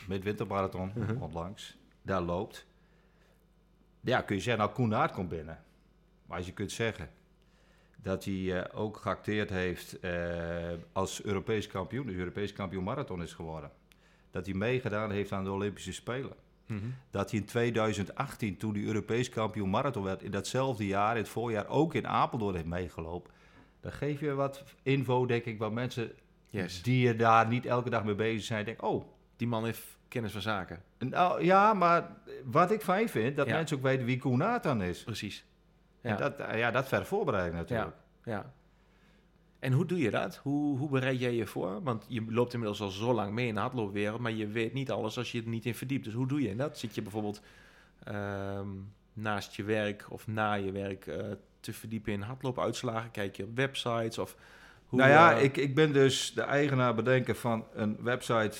[0.08, 1.18] met wintermarathon Mhm.
[1.22, 2.66] onlangs daar loopt,
[4.02, 5.64] ja, kun je zeggen, nou Koenaert komt binnen.
[6.26, 7.10] Maar als je kunt zeggen
[7.96, 13.34] dat hij eh, ook geacteerd heeft eh, als Europees kampioen, dus Europees kampioen marathon is
[13.34, 13.72] geworden.
[14.32, 16.34] Dat hij meegedaan heeft aan de Olympische Spelen.
[17.10, 21.30] Dat hij in 2018, toen hij Europees kampioen marathon werd, in datzelfde jaar, in het
[21.32, 23.32] voorjaar, ook in Apeldoorn heeft meegelopen.
[23.82, 26.12] Dan geef je wat info, denk ik, waar mensen
[26.50, 26.82] Yes.
[26.84, 29.06] die er daar niet elke dag mee bezig zijn, denken, oh,
[29.36, 30.82] Die man heeft kennis van zaken.
[31.00, 32.10] nou ja, maar
[32.46, 33.56] wat ik fijn vind, dat Ja.
[33.56, 35.04] mensen ook weten wie Koen Nathan is.
[35.04, 35.46] Precies.
[36.02, 36.18] En Ja.
[36.18, 37.96] dat, eh, ja, dat ver voorbereiding natuurlijk.
[38.24, 38.52] Ja.
[39.62, 40.36] En hoe doe je dat?
[40.36, 41.84] Hoe, hoe bereid jij je voor?
[41.84, 44.92] Want je loopt inmiddels al zo lang mee in de hardloopwereld, maar je weet niet
[44.92, 46.04] alles als je het niet in verdiept.
[46.04, 46.78] Dus hoe doe je dat?
[46.78, 47.42] Zit je bijvoorbeeld
[48.04, 48.68] ehm,
[49.14, 51.26] naast je werk of na je werk eh,
[51.60, 53.12] te verdiepen in hardloopuitslagen?
[53.12, 54.36] Kijk je op websites of
[54.86, 58.58] hoe, nou ja, eh, ik, ik ben dus de eigenaar bedenken van een website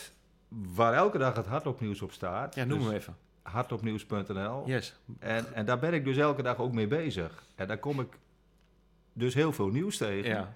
[0.48, 2.56] waar elke dag het hardloopnieuws op staat.
[2.56, 3.16] Ja, noem Dus hem even.
[3.42, 4.64] hardloopnieuws.nl.
[4.68, 4.96] Yes.
[5.20, 7.44] En, en daar ben ik dus elke dag ook mee bezig.
[7.56, 8.18] En daar kom ik
[9.14, 10.30] dus heel veel nieuws tegen.
[10.30, 10.54] Ja.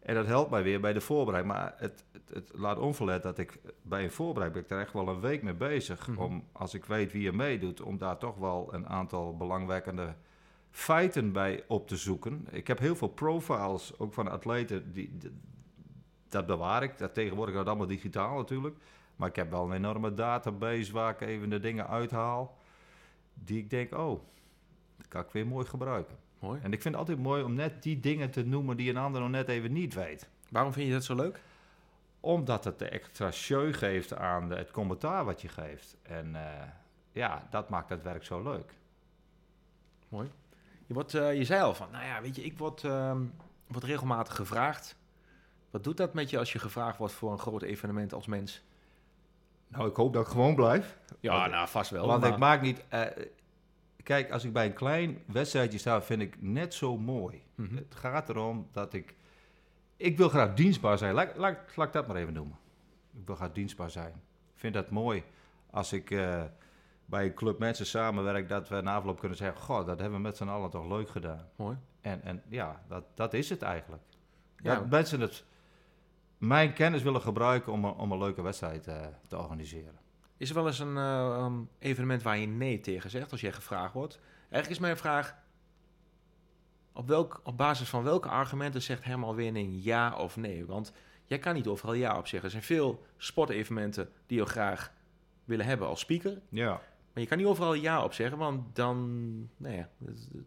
[0.00, 1.54] En dat helpt mij weer bij de voorbereiding.
[1.54, 5.04] Maar het, het, het laat onverlet dat ik bij een voorbereiding ben ik daar echt
[5.04, 6.08] wel een week mee bezig.
[6.08, 6.20] Mhm.
[6.22, 10.14] Om, als ik weet wie er meedoet, om daar toch wel een aantal belangwekkende
[10.70, 12.46] feiten bij op te zoeken.
[12.50, 15.30] Ik heb heel veel profiles, ook van atleten, die, die-
[16.28, 16.98] dat bewaar ik.
[16.98, 18.76] Dat tegenwoordig dat allemaal digitaal natuurlijk.
[19.16, 22.56] Maar ik heb wel een enorme database waar ik even de dingen uithaal.
[23.34, 24.20] Die ik denk, oh,
[24.96, 26.16] dat kan ik weer mooi gebruiken.
[26.40, 26.60] Mooi.
[26.62, 29.20] En ik vind het altijd mooi om net die dingen te noemen die een ander
[29.20, 30.28] nog net even niet weet.
[30.50, 31.40] Waarom vind je dat zo leuk?
[32.20, 35.96] Omdat het de extra show geeft aan de- het commentaar wat je geeft.
[36.02, 36.66] En eh,
[37.12, 38.72] ja, dat maakt het werk zo leuk.
[40.08, 40.30] Mooi.
[40.86, 43.22] Je, wordt, eh, je zei al van, nou ja, weet je, ik word, ehm,
[43.66, 44.96] word regelmatig gevraagd.
[45.70, 48.62] Wat doet dat met je als je gevraagd wordt voor een groot evenement als mens?
[49.68, 50.98] Nou, ik hoop dat ik gewoon blijf.
[51.20, 52.06] Ja, Want- nou, vast wel.
[52.06, 52.84] Want maar- ik maak niet...
[52.88, 53.02] eh,
[54.02, 57.42] kijk, als ik bij een klein wedstrijdje sta, vind ik net zo mooi.
[57.54, 57.76] Mhm.
[57.76, 59.14] Het gaat erom dat ik...
[59.96, 61.14] Ik wil graag dienstbaar zijn.
[61.14, 62.58] Laat, laat, laat ik dat maar even noemen.
[63.12, 64.12] Ik wil graag dienstbaar zijn.
[64.54, 65.22] Ik vind dat mooi
[65.70, 66.42] als ik eh,
[67.04, 68.48] bij een club mensen samenwerk...
[68.48, 69.60] dat we na afloop kunnen zeggen...
[69.60, 71.48] Goh, dat hebben we met z'n allen toch leuk gedaan.
[71.56, 71.76] Mooi.
[72.00, 74.02] En, en ja, dat, dat is het eigenlijk.
[74.56, 74.74] Ja.
[74.74, 75.44] Dat mensen het,
[76.38, 79.98] mijn kennis willen gebruiken om een, om een leuke wedstrijd eh, te organiseren.
[80.40, 83.52] Is er wel eens een eh, um, evenement waar je nee tegen zegt als jij
[83.52, 84.20] gevraagd wordt?
[84.38, 85.36] Eigenlijk is mijn vraag,
[86.92, 90.66] op, welk, op basis van welke argumenten zegt Herman Winning ja of nee?
[90.66, 90.92] Want
[91.24, 92.42] jij kan niet overal ja op zeggen.
[92.42, 94.92] Er zijn veel sportevenementen die je graag
[95.44, 96.40] willen hebben als speaker.
[96.48, 96.70] Ja.
[97.12, 98.98] Maar je kan niet overal ja op zeggen, want dan,
[99.56, 99.88] nou ja,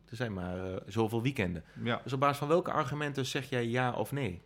[0.10, 1.64] er zijn maar eh, zoveel weekenden.
[1.84, 2.02] ja.
[2.04, 4.42] Dus op basis van welke argumenten zeg jij ja of nee?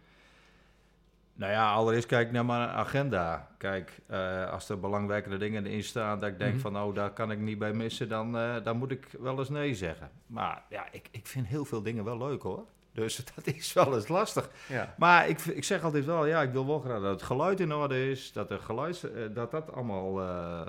[1.38, 3.48] Nou ja, allereerst kijk ik naar mijn agenda.
[3.58, 6.62] Kijk, eh, als er belangwekkende dingen in staan, dat ik denk Mhm.
[6.62, 9.50] van, nou, daar kan ik niet bij missen, dan, eh, dan moet ik wel eens
[9.50, 10.10] nee zeggen.
[10.28, 12.66] Maar ja, ik, ik vind heel veel dingen wel leuk hoor.
[12.92, 14.50] Dus dat is wel eens lastig.
[14.68, 14.94] Ja.
[14.98, 17.74] Maar ik, ik zeg altijd wel, ja, ik wil wel graag dat het geluid in
[17.74, 20.12] orde is, dat, er geluids, eh, dat dat allemaal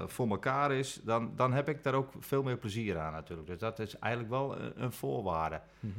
[0.09, 1.01] voor elkaar is.
[1.05, 3.49] Dan, dan heb ik daar ook veel meer plezier aan natuurlijk.
[3.49, 5.61] Dus dat is eigenlijk wel een, een voorwaarde.
[5.81, 5.93] Mhm.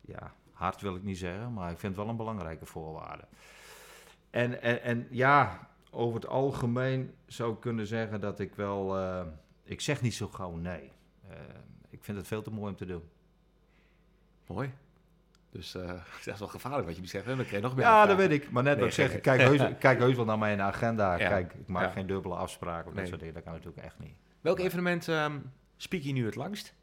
[0.00, 3.24] Ja, hard wil ik niet zeggen, maar ik vind het wel een belangrijke voorwaarde.
[4.30, 8.96] En, en, en ja, over het algemeen zou ik kunnen zeggen dat ik wel...
[8.98, 9.20] eh,
[9.64, 10.92] ik zeg niet zo gauw nee.
[11.28, 11.36] Eh,
[11.90, 13.02] ik vind het veel te mooi om te doen.
[14.46, 14.70] Mooi.
[15.50, 15.86] Dus eh,
[16.24, 17.26] dat is wel gevaarlijk wat je nu zegt.
[17.26, 18.50] Dan krijg je nog meer Ja, dat weet ik.
[18.50, 21.16] Maar net Nee, wat ik zeg, kijk heus, kijk heus wel naar mijn agenda.
[21.18, 21.28] Ja.
[21.28, 21.90] Kijk, ik maak Ja.
[21.90, 22.96] geen dubbele afspraken of Nee.
[23.00, 23.34] dat soort dingen.
[23.34, 24.14] Dat kan natuurlijk echt niet.
[24.40, 25.38] Welk evenement ehm
[25.76, 26.74] speak je nu het langst?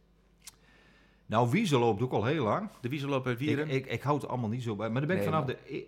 [1.25, 2.69] Nou, wiezelloop doe ik al heel lang.
[2.81, 3.69] De Wieselloop uit Ik, Wieren?
[3.69, 4.89] ik, ik houd het allemaal niet zo bij.
[4.89, 5.85] Maar daar ben ik Nee, vanaf, de, e-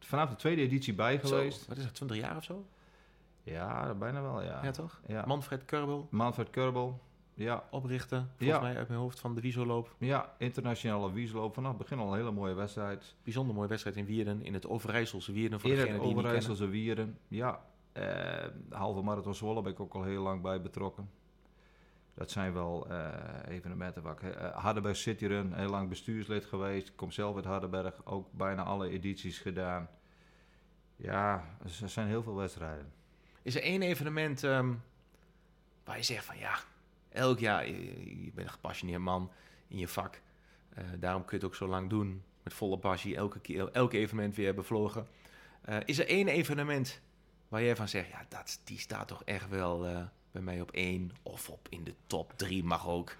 [0.00, 1.66] vanaf de tweede editie bij Zo, geweest.
[1.66, 2.64] wat is dat, 20 jaar of zo?
[3.42, 4.60] Ja, bijna wel, ja.
[4.64, 5.00] Ja, toch?
[5.06, 5.24] Ja.
[5.26, 7.00] Manfred Kerbel, Manfred Kerbel.
[7.34, 8.60] Ja, oprichter, volgens Ja.
[8.60, 9.94] mij uit mijn hoofd van de Wieselloop.
[9.98, 11.54] ja, internationale wiezelloop.
[11.54, 13.14] Vanaf het begin al een hele mooie wedstrijd.
[13.22, 16.00] Bijzonder mooie wedstrijd in Wierden, in het Overijsselse Wierden, voor In het.
[16.00, 17.18] Overijsselse Wieren.
[17.28, 17.60] Ja,
[17.92, 18.04] eh,
[18.70, 21.10] halve marathon Zwolle ben ik ook al heel lang bij betrokken.
[22.18, 23.08] Dat zijn wel eh,
[23.48, 24.22] evenementen waar ik...
[24.22, 26.94] eh, Hardenberg City Run, heel lang bestuurslid geweest.
[26.94, 29.88] Kom zelf uit Hardenberg, ook bijna alle edities gedaan.
[30.96, 32.92] Ja, er zijn heel veel wedstrijden.
[33.42, 34.74] Is er één evenement ehm,
[35.84, 36.58] waar je zegt van ja,
[37.08, 39.32] elk jaar, je, je bent een gepassioneerd man
[39.68, 40.20] in je vak.
[40.68, 43.92] Eh, daarom kun je het ook zo lang doen, met volle passie, elke keer, elk
[43.92, 45.08] evenement weer bevlogen.
[45.60, 47.00] Eh, is er één evenement
[47.48, 50.02] waar jij van zegt, ja, dat, die staat toch echt wel eh,
[50.44, 53.16] bij mij op één of op in de top drie mag ook.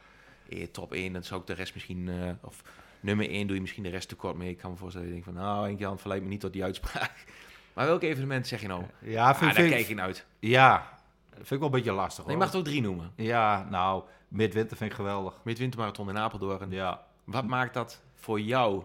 [0.48, 2.62] Eh, top één, dan zou ik de rest misschien, eh, of
[3.00, 4.50] nummer één doe je misschien de rest tekort mee.
[4.50, 6.52] Ik kan me voorstellen, dat je denkt van nou, Henk Jan, verleidt me niet tot
[6.52, 7.12] die uitspraak.
[7.74, 8.83] Maar welk evenement zeg je nou?
[9.00, 10.26] Ja, Ah, daar kijk ik naar uit.
[10.38, 12.44] Ja, dat vind ik wel een beetje lastig Nee, hoor.
[12.44, 13.12] je mag ook drie noemen.
[13.16, 15.40] Ja, nou, midwinter vind ik geweldig.
[15.44, 16.70] Midwintermarathon in Apeldoorn.
[16.70, 17.02] Ja.
[17.24, 18.83] Wat maakt dat voor jou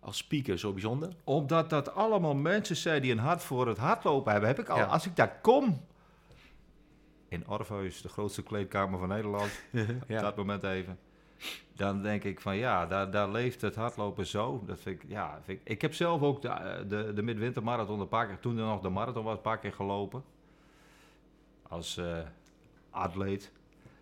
[0.00, 1.12] als speaker zo bijzonder?
[1.24, 4.48] Omdat dat allemaal mensen zijn die een hart voor het hardlopen hebben.
[4.50, 4.84] Heb ik al, Ja.
[4.84, 5.84] Als ik daar kom,
[7.32, 9.50] in Orpheus, de grootste kleedkamer van Nederland,
[10.02, 10.98] op dat moment even.
[11.76, 14.62] Dan denk ik van ja, daar, daar leeft het hardlopen zo.
[14.66, 18.00] Dat vind ik, ja, vind ik, ik heb zelf ook de, eh, de, de midwintermarathon
[18.00, 20.24] een paar keer, toen er nog de marathon was, een paar keer gelopen.
[21.68, 22.18] Als eh,
[22.90, 23.52] atleet.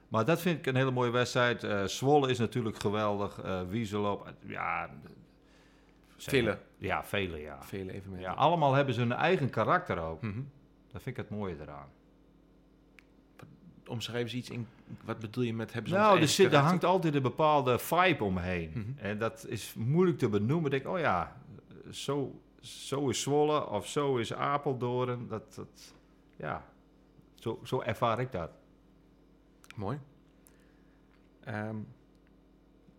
[0.08, 1.64] Maar dat vind ik een hele mooie wedstrijd.
[1.64, 3.40] Eh Zwolle is natuurlijk geweldig.
[3.42, 4.90] eh Wieselop, ja.
[6.16, 6.58] Vele.
[6.78, 7.62] Ja, vele, ja.
[7.62, 8.30] Vele evenementen.
[8.30, 10.22] Ja, allemaal hebben ze hun eigen karakter ook.
[10.22, 10.40] Mhm.
[10.92, 11.88] Dat vind ik het mooie eraan.
[13.90, 14.66] Omschrijf eens iets in.
[15.04, 18.24] Wat bedoel je met hebben ze Nou, er, zit, er hangt altijd een bepaalde vibe
[18.24, 18.70] omheen.
[18.74, 19.06] Mhm.
[19.06, 20.72] En dat is moeilijk te benoemen.
[20.72, 21.36] Ik denk, oh ja,
[21.90, 25.28] zo, zo is Zwolle of zo is Apeldoorn.
[25.28, 25.94] Dat, dat,
[26.36, 26.64] ja,
[27.34, 28.50] zo, zo ervaar ik dat.
[29.76, 29.98] Mooi.
[31.44, 31.76] Ehm,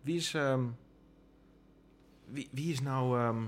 [0.00, 0.34] wie is.
[0.34, 0.64] ehm,
[2.24, 3.18] wie, wie is nou.
[3.18, 3.42] ehm,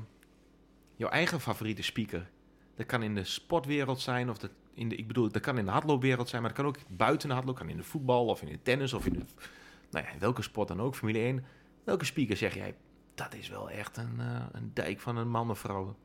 [0.96, 2.30] jouw eigen favoriete speaker.
[2.76, 5.64] Dat kan in de sportwereld zijn, of dat in de, ik bedoel, dat kan in
[5.64, 8.42] de hardloopwereld zijn, maar dat kan ook buiten de hardloop, kan in de voetbal of
[8.42, 9.20] in de tennis of in de,
[9.90, 11.44] nou ja, welke sport dan ook, Formule 1.
[11.84, 12.74] Welke speaker zeg jij,
[13.14, 15.96] dat is wel echt een, eh, een dijk van een man of vrouw?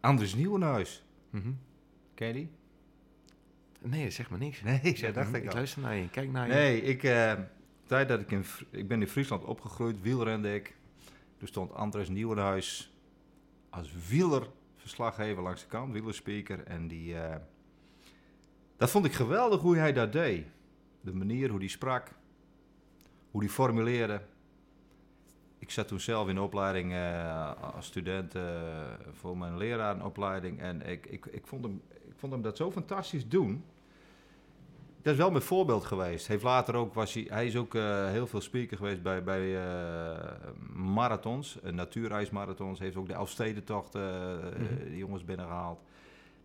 [0.00, 1.04] Andries Nieuwenhuis.
[1.30, 1.50] Mhm.
[2.14, 2.50] Ken je die?
[3.80, 4.62] Nee, zegt me niks.
[4.62, 6.52] Nee, Ik dat dacht ik luister naar je, kijk naar je.
[6.52, 7.32] Nee, ik, eh,
[7.86, 10.76] tijd dat ik in, ik ben in Friesland opgegroeid, wielrende ik.
[11.36, 12.92] Toen stond Andres Nieuwenhuis
[13.70, 13.92] als
[14.88, 16.64] wielerverslaggever langs de kant, wielerspeaker.
[16.66, 17.36] En die, eh,
[18.76, 20.46] dat vond ik geweldig hoe hij dat deed.
[21.00, 22.10] De manier hoe hij sprak,
[23.30, 24.20] hoe hij formuleerde.
[25.58, 28.42] Ik zat toen zelf in de opleiding eh, als student eh,
[29.12, 30.60] voor mijn lerarenopleiding.
[30.60, 33.64] En ik, ik, ik, vond hem, ik vond hem dat zo fantastisch doen.
[35.02, 36.26] Dat is wel mijn voorbeeld geweest.
[36.26, 39.56] Heeft later ook, was hij, hij is ook eh, heel veel speaker geweest bij, bij
[39.56, 40.18] eh,
[40.72, 42.78] marathons, uh, natuurreismarathons.
[42.78, 44.84] Heeft ook de Elfstedentocht eh Mhm.
[44.88, 45.80] die jongens binnengehaald.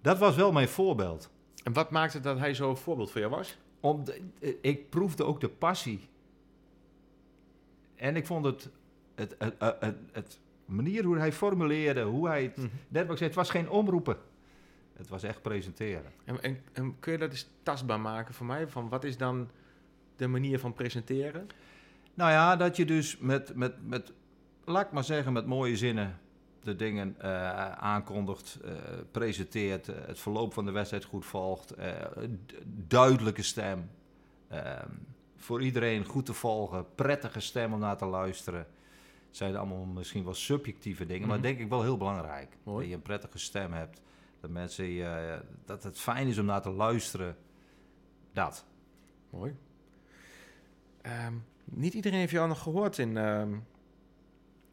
[0.02, 1.30] Dat was wel mijn voorbeeld.
[1.64, 3.58] En wat maakte dat hij zo'n voorbeeld voor jou was?
[3.80, 6.10] Om de- eh, ik proefde ook de passie.
[7.96, 8.70] En ik vond het,
[9.16, 12.68] het, het, het, manier hoe hij formuleerde, hoe hij het, Mhm.
[12.88, 14.18] net wat ik zei, het was geen omroepen.
[14.94, 16.12] Het was echt presenteren.
[16.26, 18.68] En, en, en kun je dat eens tastbaar maken voor mij?
[18.68, 19.50] Van wat is dan
[20.16, 21.48] de manier van presenteren?
[22.14, 24.14] Nou ja, dat je dus met, met, met
[24.66, 26.20] laat ik maar zeggen, met mooie zinnen
[26.64, 28.72] de dingen eh, aankondigt, eh,
[29.12, 31.74] presenteert, eh, het verloop van de wedstrijd goed volgt,
[32.88, 33.90] duidelijke stem,
[34.48, 34.90] ehm,
[35.38, 38.60] voor iedereen goed te volgen, prettige stem om naar te luisteren.
[39.28, 41.46] Het zijn allemaal misschien wel subjectieve dingen, maar Mhm.
[41.46, 42.58] denk ik wel heel belangrijk.
[42.64, 42.80] Mooi.
[42.80, 44.02] Dat je een prettige stem hebt,
[44.44, 47.36] dat mensen, je- dat het fijn is om naar te luisteren.
[48.34, 48.66] Dat.
[49.30, 49.56] Mooi.
[51.02, 51.34] Ehm,
[51.66, 53.54] niet iedereen heeft jou nog gehoord in, ehm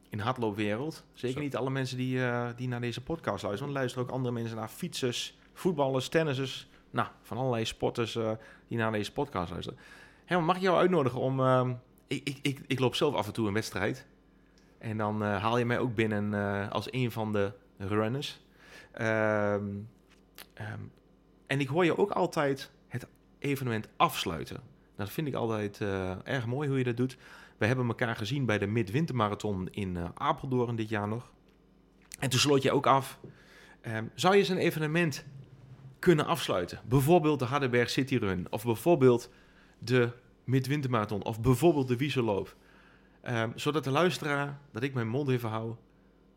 [0.09, 1.05] in hardloopwereld.
[1.13, 1.43] Zeker Zo.
[1.43, 3.59] niet alle mensen die, eh, die naar deze podcast luisteren.
[3.59, 6.69] Want er luisteren ook andere mensen naar fietsers, voetballers, tennissers.
[6.91, 8.31] Nou, van allerlei sporters eh,
[8.69, 9.79] die naar deze podcast luisteren.
[10.25, 11.41] Herman, mag ik jou uitnodigen om...
[11.41, 11.75] ehm,
[12.07, 14.07] ik, ik, ik, ik loop zelf af en toe een wedstrijd.
[14.79, 18.41] En dan haal je mij ook binnen als een van de runners.
[18.93, 19.69] Ehm,
[20.55, 20.81] ehm,
[21.47, 23.07] en ik hoor je ook altijd het
[23.39, 24.61] evenement afsluiten.
[24.97, 27.17] Dat vind ik altijd eh, erg mooi hoe je dat doet.
[27.59, 31.33] We hebben elkaar gezien bij de Midwintermarathon in eh, Apeldoorn dit jaar nog.
[32.19, 33.19] En toen sloot je ook af.
[33.81, 35.25] Ehm, zou je zo'n evenement
[35.99, 36.81] kunnen afsluiten?
[36.85, 38.47] Bijvoorbeeld de Hardenberg City Run.
[38.51, 39.31] Of bijvoorbeeld
[39.79, 40.11] de
[40.45, 41.25] Midwintermarathon.
[41.25, 42.57] Of bijvoorbeeld de Wieselloop.
[43.21, 45.75] Ehm, zodat de luisteraar, dat ik mijn mond even hou,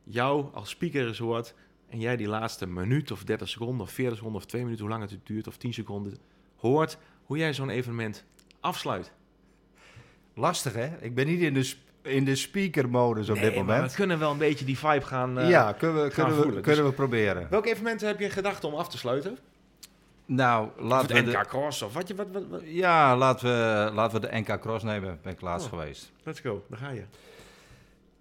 [0.04, 1.56] jou als speaker eens hoort.
[1.94, 4.94] En jij die laatste minuut of 30 seconden of 40 seconden of 2 minuten, hoe
[4.98, 6.18] lang het duurt, of 10 seconden,
[6.58, 8.24] hoort hoe jij zo'n evenement
[8.60, 9.12] afsluit.
[10.36, 10.90] Lastig hè?
[11.02, 13.92] Ik ben niet in de, sp- in de speaker-modus op Nee, dit maar moment.
[13.92, 15.40] we kunnen wel een beetje die vibe gaan...
[15.40, 16.62] eh, ja, kunnen we, gaan kunnen we, voelen.
[16.62, 17.48] kunnen Dus- we proberen.
[17.50, 19.38] Welke evenementen heb je gedacht om af te sluiten?
[20.26, 22.16] Nou, Of laten we, NK de, Cross of wat je...
[22.16, 25.20] Wat, wat, wat- ja, laten, we, laten we de NK Cross nemen.
[25.24, 25.74] Ben ik laatst Oh.
[25.80, 26.12] geweest.
[26.24, 27.04] Let's go, daar ga je.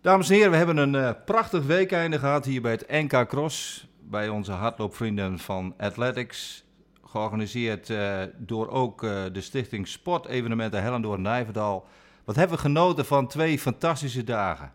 [0.03, 3.87] Dames en heren, we hebben een eh, prachtig weekeinde gehad hier bij het NK Cross.
[4.01, 6.65] Bij onze hardloopvrienden van Athletics.
[7.05, 11.87] Georganiseerd eh, door ook eh, de stichting Sportevenementen Hellendoorn Nijverdal.
[12.25, 14.73] Wat hebben we genoten van twee fantastische dagen.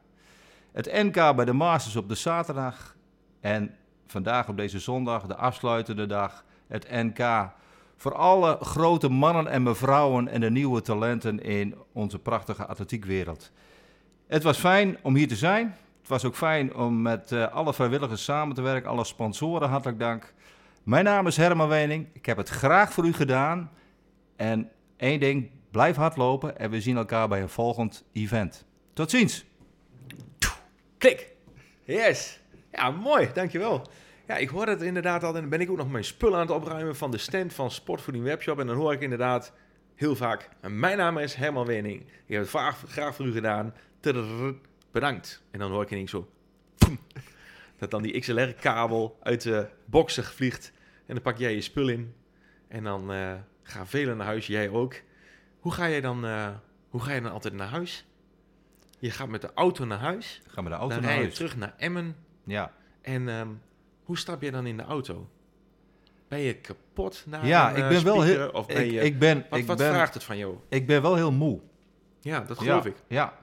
[0.71, 2.95] Het NK bij de Masters op de zaterdag.
[3.39, 7.49] En vandaag op deze zondag, de afsluitende dag, het NK.
[7.95, 13.51] Voor alle grote mannen en mevrouwen en de nieuwe talenten in onze prachtige atletiekwereld.
[14.27, 15.75] Het was fijn om hier te zijn.
[15.99, 19.99] Het was ook fijn om met eh, alle vrijwilligers samen te werken, alle sponsoren, hartelijk
[19.99, 20.33] dank.
[20.83, 22.07] Mijn naam is Herman Wening.
[22.13, 23.71] Ik heb het graag voor u gedaan.
[24.35, 28.65] En één ding, blijf hardlopen en we zien elkaar bij een volgend event.
[28.93, 29.45] Tot ziens!
[30.97, 31.35] Klik.
[31.83, 32.39] Yes.
[32.71, 33.29] Ja, mooi.
[33.33, 33.81] Dankjewel.
[34.27, 35.35] Ja, ik hoor het inderdaad al.
[35.35, 38.25] En ben ik ook nog mijn spullen aan het opruimen van de stand van Sportvoeding
[38.25, 38.59] Webshop.
[38.59, 39.53] En dan hoor ik inderdaad
[39.97, 40.49] heel vaak...
[40.61, 42.01] Mijn naam is Herman Wening.
[42.01, 43.73] Ik heb het graag, graag voor u gedaan.
[44.91, 45.43] Bedankt.
[45.51, 46.29] En dan hoor ik ineens zo...
[47.77, 50.71] Dat dan die XLR-kabel uit de boxen vliegt.
[51.05, 52.15] En dan pak jij je spul in.
[52.67, 53.33] En dan eh,
[53.63, 54.47] gaan velen naar huis.
[54.47, 54.95] Jij ook.
[55.59, 56.49] Hoe ga jij dan, eh,
[56.89, 58.05] hoe ga je dan altijd naar huis?
[58.99, 60.41] Je gaat met de auto naar huis.
[60.47, 61.35] Gaan we de auto Dan naar rij je huis.
[61.35, 62.15] terug naar Emmen.
[62.43, 63.49] Ja, En ehm,
[64.03, 65.29] hoe stap je dan in de auto?
[66.27, 68.49] Ben je kapot na ja een, ik eh, ben wel heel...
[68.49, 70.55] Of ben Ik, je, ik, ben, wat ik, wat ben, vraagt het van jou?
[70.69, 71.59] ik ben wel heel moe.
[72.19, 72.95] Ja, dat geloof ja, ik.
[73.07, 73.33] Ja,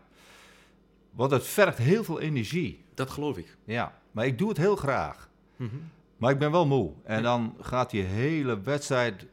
[1.11, 2.85] want het vergt heel veel energie.
[2.95, 3.57] Dat geloof ik.
[3.64, 5.28] Ja, maar ik doe het heel graag.
[5.57, 5.76] Mhm.
[6.16, 6.93] Maar ik ben wel moe.
[7.05, 9.26] En dan gaat die hele wedstrijd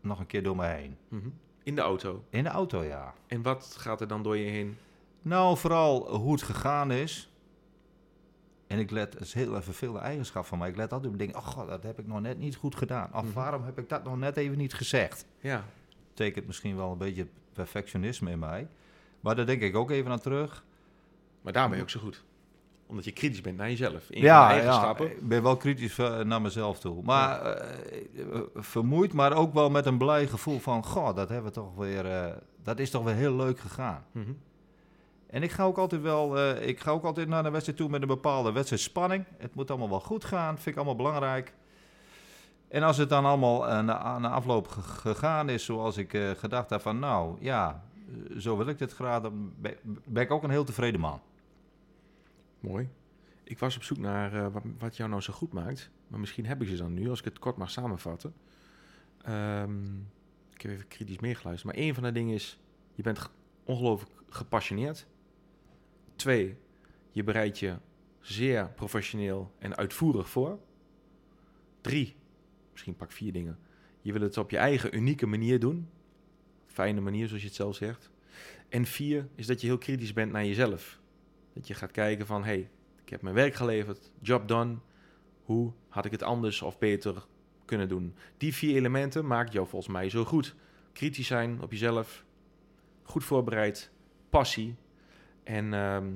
[0.00, 0.96] nog een keer door me heen.
[1.08, 1.28] Mhm.
[1.62, 2.24] In de auto.
[2.30, 3.14] In de auto, ja.
[3.26, 4.76] En wat gaat er dan door je heen?
[5.22, 7.31] Nou, vooral hoe het gegaan is.
[8.72, 10.68] En ik let, het is heel even veel eigenschap van mij.
[10.68, 13.10] Ik let altijd op dingen, oh god, dat heb ik nog net niet goed gedaan.
[13.14, 13.32] Of Mhm.
[13.32, 15.26] waarom heb ik dat nog net even niet gezegd?
[15.40, 15.64] Ja.
[16.08, 18.68] Betekent misschien wel een beetje perfectionisme in mij.
[19.20, 20.64] Maar daar denk ik ook even aan terug.
[21.42, 22.24] Maar daar ben je ook zo goed.
[22.86, 24.10] Omdat je kritisch bent naar jezelf.
[24.10, 25.10] In je ja, eigen ja, stappen.
[25.10, 27.02] ik ben wel kritisch eh, naar mezelf toe.
[27.02, 27.78] Maar eh,
[28.34, 30.84] eh, vermoeid, maar ook wel met een blij gevoel van...
[30.84, 32.34] Goh, dat hebben we toch weer...
[32.62, 34.04] dat is toch weer heel leuk gegaan.
[34.12, 34.32] Mhm.
[35.32, 36.38] En ik ga ook altijd wel...
[36.38, 39.24] eh, ik ga ook altijd naar de wedstrijd toe met een bepaalde wedstrijdspanning.
[39.38, 40.54] Het moet allemaal wel goed gaan.
[40.54, 41.54] Vind ik allemaal belangrijk.
[42.68, 46.70] En als het dan allemaal eh, na, afloop ge- gegaan is zoals ik eh, gedacht
[46.70, 46.98] heb van...
[46.98, 47.84] Nou, ja,
[48.30, 49.22] eh, zo wil ik dit graag.
[49.22, 49.52] Dan
[50.04, 51.20] ben, ik ook een heel tevreden man.
[52.60, 52.88] Mooi.
[53.44, 55.90] Ik was op zoek naar wat, jou nou zo goed maakt.
[56.08, 58.34] Maar misschien heb ik ze dan nu, als ik het kort mag samenvatten.
[59.22, 59.84] Ehm,
[60.54, 61.72] ik heb even kritisch meegeluisterd.
[61.74, 62.58] Maar één van de dingen is,
[62.94, 63.28] je bent ge-
[63.64, 65.06] ongelooflijk gepassioneerd.
[66.22, 66.56] Twee,
[67.10, 67.76] je bereidt je
[68.20, 70.58] zeer professioneel en uitvoerig voor.
[71.80, 72.16] Drie,
[72.72, 73.58] misschien pak vier dingen.
[74.00, 75.88] Je wil het op je eigen unieke manier doen.
[76.66, 78.10] Fijne manier, zoals je het zelf zegt.
[78.68, 81.00] En vier is dat je heel kritisch bent naar jezelf.
[81.52, 82.70] Dat je gaat kijken van, hey,
[83.04, 84.76] ik heb mijn werk geleverd, job done.
[85.42, 87.26] Hoe had ik het anders of beter
[87.64, 88.14] kunnen doen?
[88.36, 90.54] Die vier elementen maken jou volgens mij zo goed.
[90.92, 92.24] Kritisch zijn op jezelf,
[93.02, 93.90] goed voorbereid,
[94.30, 94.76] passie.
[95.44, 96.06] En ehm,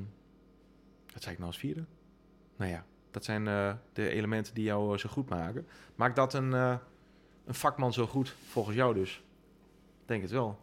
[1.12, 1.84] wat zei ik nou als vierde?
[2.56, 5.66] Nou ja, dat zijn eh, de elementen die jou eh, zo goed maken.
[5.94, 6.74] Maakt dat een, eh,
[7.46, 9.22] een vakman zo goed volgens jou dus?
[10.06, 10.58] Denk het wel.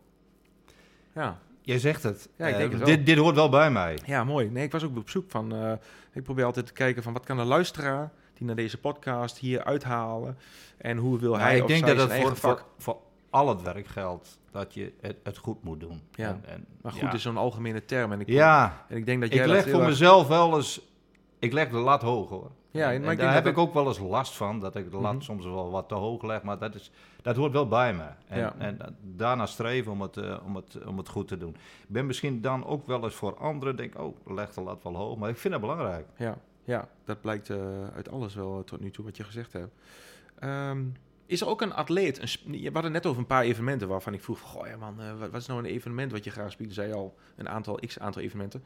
[1.14, 1.39] Ja.
[1.61, 2.30] Jij zegt het.
[2.36, 2.88] Ja, ik denk het wel.
[2.88, 3.99] Dit, dit hoort wel bij mij.
[4.05, 4.49] Ja, mooi.
[4.49, 5.78] Nee, ik was ook op zoek van.
[6.11, 9.64] ik probeer altijd te kijken van wat kan de luisteraar die naar deze podcast hier
[9.64, 10.38] uithalen
[10.78, 12.57] en hoe wil Nou, hij ik of denk zij dat eigen voor, vak.
[12.59, 13.01] voor, voor
[13.34, 16.02] al het werk geldt dat je het, het goed moet doen.
[16.12, 16.28] Ja.
[16.28, 17.14] En, en, Maar goed, ja.
[17.14, 19.80] is zo'n algemene term en ik ja, en ik denk dat jij ik leg voor
[19.80, 20.82] erg- mezelf wel eens...
[21.40, 22.52] Ik leg de lat hoog, hoor.
[22.72, 25.14] Ja, en, daar heb dat ik ook wel eens last van, dat ik de lat
[25.14, 25.22] Mhm.
[25.22, 26.44] soms wel wat te hoog leg.
[26.44, 28.04] Maar dat, is, dat hoort wel bij me.
[28.28, 28.54] En, Ja.
[28.58, 31.50] en daarna streven om het, eh, om, het, om het goed te doen.
[31.82, 34.96] Ik ben misschien dan ook wel eens voor anderen, denk oh, leg de lat wel
[34.96, 35.18] hoog.
[35.18, 36.08] Maar ik vind dat belangrijk.
[36.18, 37.58] Ja, ja, dat blijkt eh,
[37.96, 39.74] uit alles wel tot nu toe wat je gezegd hebt.
[40.40, 40.82] Ehm,
[41.26, 42.22] is er ook een atleet?
[42.22, 45.20] Een, je had net over een paar evenementen waarvan ik vroeg: Goh, ja man, eh,
[45.20, 46.74] wat, is nou een evenement wat je graag speelt?
[46.74, 48.64] Zei al een aantal, x aantal evenementen.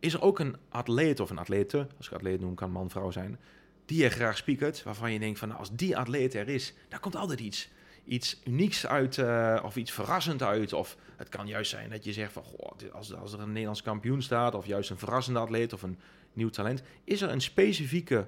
[0.00, 3.10] Is er ook een atleet of een atlete, als ik atleet noem, kan man, vrouw
[3.10, 3.38] zijn,
[3.84, 7.00] die je graag spiekert, waarvan je denkt van nou, als die atleet er is, daar
[7.00, 7.68] komt altijd iets.
[8.04, 10.72] Iets unieks uit eh, of iets verrassend uit.
[10.72, 13.82] Of het kan juist zijn dat je zegt van goh, als, als er een Nederlands
[13.82, 15.98] kampioen staat, of juist een verrassende atleet of een
[16.32, 16.82] nieuw talent.
[17.04, 18.26] Is er een specifieke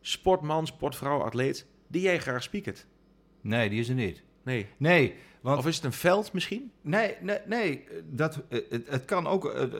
[0.00, 2.86] sportman, sportvrouw, atleet die jij graag spiekert?
[3.40, 4.22] Nee, die is er niet.
[4.42, 4.66] Nee.
[4.76, 6.70] Nee, want Of is het een veld misschien?
[6.80, 9.44] Nee, nee, nee dat, eh, het, het kan ook.
[9.46, 9.70] eh, eh,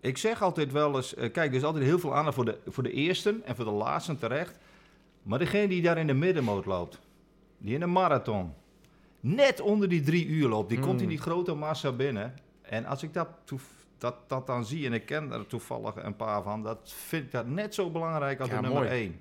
[0.00, 2.82] ik zeg altijd wel eens: kijk, er is altijd heel veel aandacht voor de, voor
[2.82, 4.58] de eerste en voor de laatste terecht.
[5.22, 6.98] Maar degene die daar in de middenmoot loopt,
[7.58, 8.52] die in een marathon,
[9.20, 10.84] net onder die drie uur loopt, die Mm.
[10.84, 12.34] komt in die grote massa binnen.
[12.62, 13.28] En als ik dat,
[13.98, 17.30] dat, dat dan zie, en ik ken er toevallig een paar van, dat vind ik
[17.32, 18.94] dat net zo belangrijk als Ja, de nummer mooi.
[18.94, 19.20] één.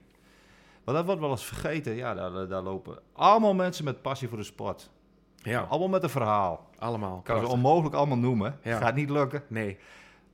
[0.87, 1.95] Maar dat wordt wel eens vergeten.
[1.95, 4.89] Ja, daar, daar lopen allemaal mensen met passie voor de sport.
[5.35, 6.69] Ja, Allemaal met een verhaal.
[6.77, 7.11] allemaal.
[7.15, 7.51] Kan ze Prachtig.
[7.51, 8.59] onmogelijk allemaal noemen.
[8.63, 8.77] Ja.
[8.77, 9.43] Gaat niet lukken.
[9.47, 9.77] Nee.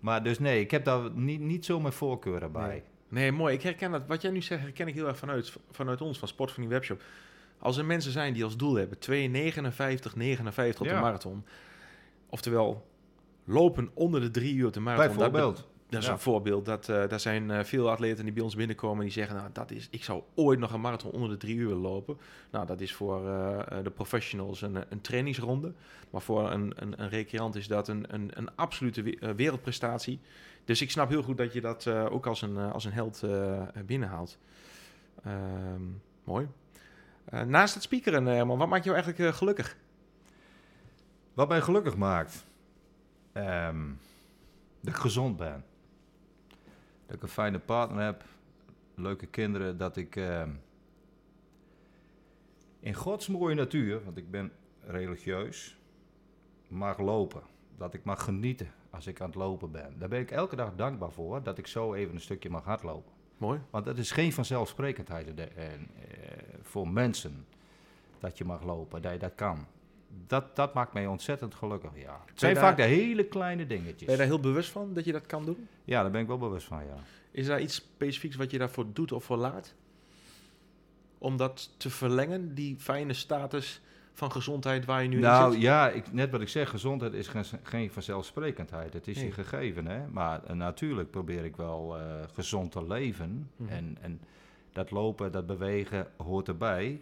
[0.02, 2.68] Maar dus nee, ik heb daar niet, niet zo mijn voorkeuren bij.
[2.68, 2.84] Nee.
[3.08, 3.54] Nee, mooi.
[3.54, 4.02] Ik herken dat.
[4.08, 6.72] Wat jij nu zegt, herken ik heel erg vanuit, vanuit ons, van Sport van die
[6.72, 7.02] Webshop.
[7.60, 11.46] Als er mensen zijn die als doel hebben 2,59, 59 op de marathon.
[12.30, 12.88] Oftewel,
[13.44, 15.16] lopen onder de drie uur op de marathon.
[15.16, 15.68] Bijvoorbeeld.
[15.94, 16.14] Dat is Ja.
[16.14, 16.66] een voorbeeld.
[16.66, 19.72] Dat, eh daar zijn eh, veel atleten die bij ons binnenkomen die zeggen, nou, dat
[19.72, 22.18] is, ik zou ooit nog een marathon onder de drie uur willen lopen.
[22.52, 25.74] Nou, dat is voor eh, de professionals een, een trainingsronde.
[26.10, 30.20] Maar voor een, een, een recreant is dat een, een, een absolute we- wereldprestatie.
[30.66, 33.24] Dus ik snap heel goed dat je dat ook als een, als een held
[33.86, 34.38] binnenhaalt.
[35.24, 35.82] Ehm,
[36.24, 36.48] mooi.
[37.46, 39.78] Naast het speakeren, Herman, wat maakt jou eigenlijk gelukkig?
[41.34, 42.46] Wat mij gelukkig maakt,
[43.32, 43.86] ehm,
[44.82, 45.64] dat ik gezond ben.
[47.06, 48.24] Dat ik een fijne partner heb,
[48.96, 50.50] leuke kinderen, dat ik ehm,
[52.80, 54.52] in Gods mooie natuur, want ik ben
[54.86, 55.78] religieus,
[56.68, 57.42] mag lopen.
[57.78, 59.96] Dat ik mag genieten als ik aan het lopen ben.
[59.98, 63.12] Daar ben ik elke dag dankbaar voor, dat ik zo even een stukje mag hardlopen.
[63.38, 63.60] Mooi.
[63.70, 65.80] Want dat is geen vanzelfsprekendheid eh, eh,
[66.62, 67.46] voor mensen
[68.20, 69.66] dat je mag lopen, dat je dat kan.
[70.28, 72.22] Dat, dat maakt mij ontzettend gelukkig, ja.
[72.26, 74.00] Het zijn daar- vaak de hele kleine dingetjes.
[74.04, 75.68] Ben je daar heel bewust van dat je dat kan doen?
[75.84, 76.96] Ja, daar ben ik wel bewust van, ja.
[77.32, 79.74] Is daar iets specifieks wat je daarvoor doet of voor laat?
[81.18, 83.82] Om dat te verlengen, die fijne status
[84.14, 85.62] van gezondheid waar je nu in Nou zit?
[85.62, 88.94] ja, ik, net wat ik zeg, gezondheid is geen, geen vanzelfsprekendheid.
[88.94, 89.26] Het is Nee.
[89.26, 90.08] je gegeven, hè.
[90.08, 92.04] Maar eh, natuurlijk probeer ik wel eh,
[92.34, 93.50] gezond te leven.
[93.56, 93.70] Mhm.
[93.72, 94.20] En, en
[94.72, 97.02] dat lopen, dat bewegen hoort erbij.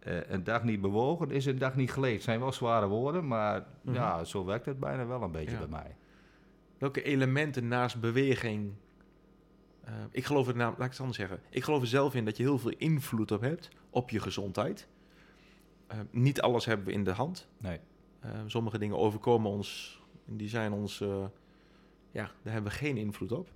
[0.00, 2.24] Eh, een dag niet bewogen is een dag niet geleefd.
[2.24, 3.94] zijn wel zware woorden, maar Mhm.
[3.94, 5.58] ja, zo werkt het bijna wel een beetje Ja.
[5.58, 5.96] bij mij.
[6.78, 8.72] Welke elementen naast beweging...
[9.84, 11.40] eh, ik geloof er namelijk, laat ik het anders zeggen.
[11.50, 14.88] Ik geloof er zelf in dat je heel veel invloed op hebt op je gezondheid.
[15.86, 17.48] Eh, niet alles hebben we in de hand.
[17.58, 17.78] Nee.
[18.46, 20.98] Sommige dingen overkomen ons, die zijn ons,
[22.10, 23.48] ja, daar hebben we geen invloed op.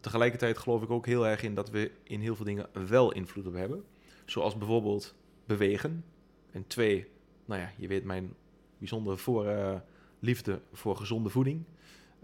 [0.00, 3.46] Tegelijkertijd geloof ik ook heel erg in dat we in heel veel dingen wel invloed
[3.46, 3.84] op hebben.
[4.24, 5.14] Zoals bijvoorbeeld
[5.52, 6.04] bewegen.
[6.50, 7.06] En twee,
[7.44, 8.34] nou ja, je weet mijn
[8.78, 9.80] bijzondere voor, eh,
[10.18, 11.64] liefde voor gezonde voeding.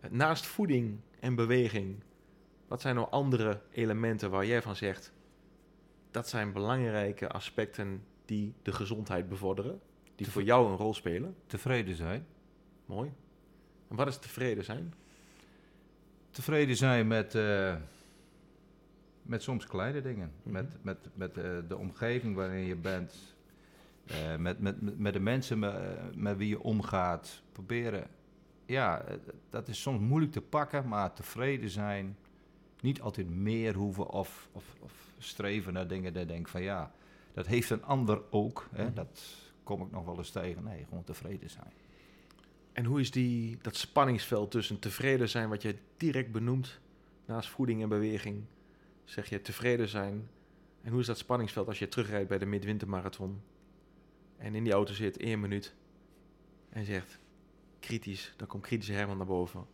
[0.00, 2.02] Eh, naast voeding en beweging,
[2.68, 5.12] wat zijn nou andere elementen waar jij van zegt,
[6.10, 9.80] dat zijn belangrijke aspecten die de gezondheid bevorderen,
[10.14, 11.36] die Te voor jou een rol spelen?
[11.46, 12.26] Tevreden zijn.
[12.86, 13.12] Mooi.
[13.88, 14.94] En wat is tevreden zijn?
[16.30, 17.76] Tevreden zijn met, eh,
[19.28, 20.32] met soms kleine dingen.
[20.42, 20.52] Mhm.
[20.52, 23.36] Met, met, met eh, de omgeving waarin je bent.
[24.06, 25.74] Eh, met, met, met- de mensen met,
[26.16, 27.42] met wie je omgaat.
[27.52, 28.06] Proberen.
[28.66, 29.16] Ja, eh,
[29.50, 32.16] dat is soms moeilijk te pakken, maar tevreden zijn.
[32.80, 36.12] Niet altijd meer hoeven of, of, of streven naar dingen.
[36.12, 36.92] Dat denk van ja,
[37.32, 38.68] dat heeft een ander ook.
[38.72, 38.84] Hè?
[38.84, 38.94] Mhm.
[38.94, 39.24] Dat
[39.62, 40.64] kom ik nog wel eens tegen.
[40.64, 41.72] Nee, gewoon tevreden zijn.
[42.72, 46.80] En hoe is die, dat spanningsveld tussen tevreden zijn, wat je direct benoemt,
[47.26, 48.44] naast voeding en beweging,
[49.08, 50.28] zeg je tevreden zijn.
[50.82, 53.40] En hoe is dat spanningsveld als je terugrijdt bij de midwintermarathon
[54.36, 55.74] en in die auto zit één minuut
[56.68, 57.18] en zegt
[57.80, 59.66] kritisch, dan komt kritische Herman naar boven.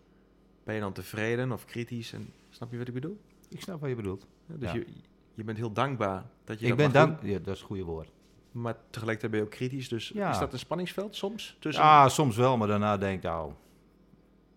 [0.65, 2.13] Ben je dan tevreden of kritisch?
[2.13, 3.21] En, snap je wat ik bedoel?
[3.49, 4.27] Ik snap wat je bedoelt.
[4.47, 4.75] Ja, Dus Ja.
[4.75, 4.87] je,
[5.35, 7.21] je bent heel dankbaar dat je Ik dat ben mag dank.
[7.21, 8.11] doen, Ja, dat is het goede woord.
[8.51, 9.89] maar tegelijkertijd ben je ook kritisch.
[9.89, 10.31] Dus Ja.
[10.31, 11.57] is dat een spanningsveld soms?
[11.61, 13.53] Tussen, Ja, soms wel, maar daarna denk ik, nou,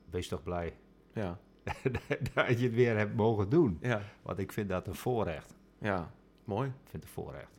[0.09, 0.73] wees toch blij
[1.13, 1.39] ja,
[2.33, 3.77] dat je het weer hebt mogen doen.
[3.81, 5.55] ja, Want ik vind dat een voorrecht.
[5.77, 6.11] ja,
[6.43, 6.67] mooi.
[6.67, 7.51] Ik vind het een voorrecht.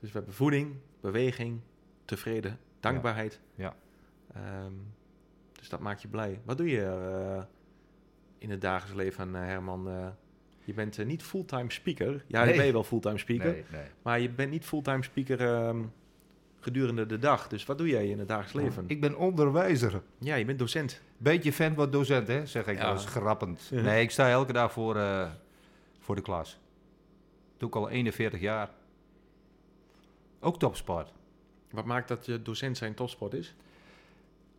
[0.00, 1.60] Dus we hebben voeding, beweging,
[2.04, 3.40] tevreden, dankbaarheid.
[3.54, 3.76] Ja.
[4.34, 4.72] Ehm,
[5.52, 6.40] dus dat maakt je blij.
[6.44, 7.42] Wat doe je eh,
[8.38, 9.88] in het dagelijks leven, eh, Herman?
[9.88, 10.08] Eh,
[10.64, 12.24] je bent niet fulltime speaker.
[12.26, 12.56] Ja, Nee.
[12.56, 13.52] ben je wel fulltime speaker.
[13.52, 13.86] Nee, nee.
[14.02, 15.82] Maar je bent niet fulltime speaker ehm,
[16.60, 17.48] gedurende de dag.
[17.48, 18.84] Dus wat doe jij in het dagelijks leven?
[18.86, 20.02] Ik ben onderwijzer.
[20.18, 21.00] Ja, je bent docent.
[21.18, 22.82] Beetje fan wat docent, hè, zeg ik Ja.
[22.84, 23.68] wel eens grappend.
[23.70, 25.30] Nee, ik sta elke dag voor, eh,
[25.98, 26.58] voor de klas.
[27.56, 28.70] Doe ik al 41 jaar.
[30.40, 31.12] Ook topsport.
[31.70, 33.54] Wat maakt dat je docent zijn topsport is?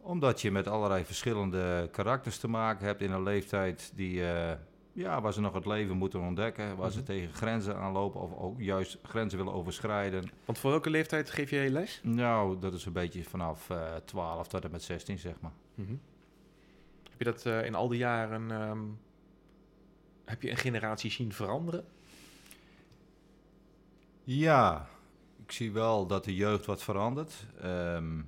[0.01, 4.51] Omdat je met allerlei verschillende karakters te maken hebt in een leeftijd die, eh,
[4.93, 6.75] ja, waar ze nog het leven moeten ontdekken.
[6.75, 7.05] Waar ze Mhm.
[7.05, 10.29] tegen grenzen aanlopen of ook juist grenzen willen overschrijden.
[10.45, 11.99] Want voor welke leeftijd geef jij les?
[12.03, 15.51] Nou, dat is een beetje vanaf eh 12 tot en met 16, zeg maar.
[15.75, 15.95] Mhm.
[17.09, 18.51] Heb je dat eh, in al die jaren...
[18.51, 18.79] ehm,
[20.25, 21.85] heb je een generatie zien veranderen?
[24.23, 24.87] Ja,
[25.45, 27.45] ik zie wel dat de jeugd wat verandert.
[27.61, 28.21] Ehm,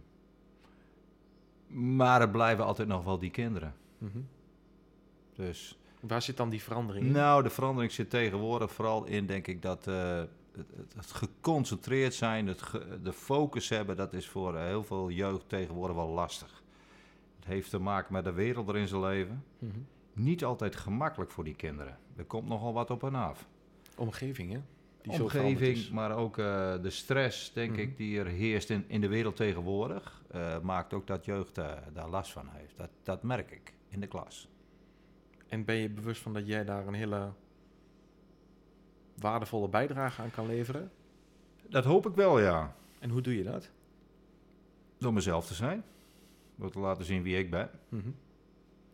[1.67, 3.73] maar het blijven altijd nog wel die kinderen.
[3.97, 4.19] Mhm.
[5.35, 7.11] Dus, Waar zit dan die verandering in?
[7.11, 10.17] nou, de verandering zit tegenwoordig vooral in, denk ik, dat eh,
[10.55, 15.09] het, het, het geconcentreerd zijn, het ge- de focus hebben, dat is voor heel veel
[15.09, 16.63] jeugd tegenwoordig wel lastig.
[17.35, 19.43] Het heeft te maken met de wereld waarin ze leven.
[19.59, 19.79] Mhm.
[20.13, 21.97] Niet altijd gemakkelijk voor die kinderen.
[22.15, 23.47] Er komt nogal wat op hen af.
[23.97, 24.59] Omgeving, hè?
[25.01, 26.45] Die omgeving, maar ook eh,
[26.81, 27.79] de stress, denk Mhm.
[27.79, 31.55] ik, die er heerst in, in de wereld tegenwoordig, eh, maakt ook dat jeugd
[31.93, 32.77] daar last van heeft.
[32.77, 34.49] Dat, dat merk ik in de klas.
[35.51, 37.31] En ben je bewust van dat jij daar een hele
[39.15, 40.91] waardevolle bijdrage aan kan leveren?
[41.69, 42.75] Dat hoop ik wel, ja.
[42.99, 43.69] En hoe doe je dat?
[44.97, 45.83] Door mezelf te zijn.
[46.55, 47.69] Door te laten zien wie ik ben.
[47.89, 48.09] Mhm.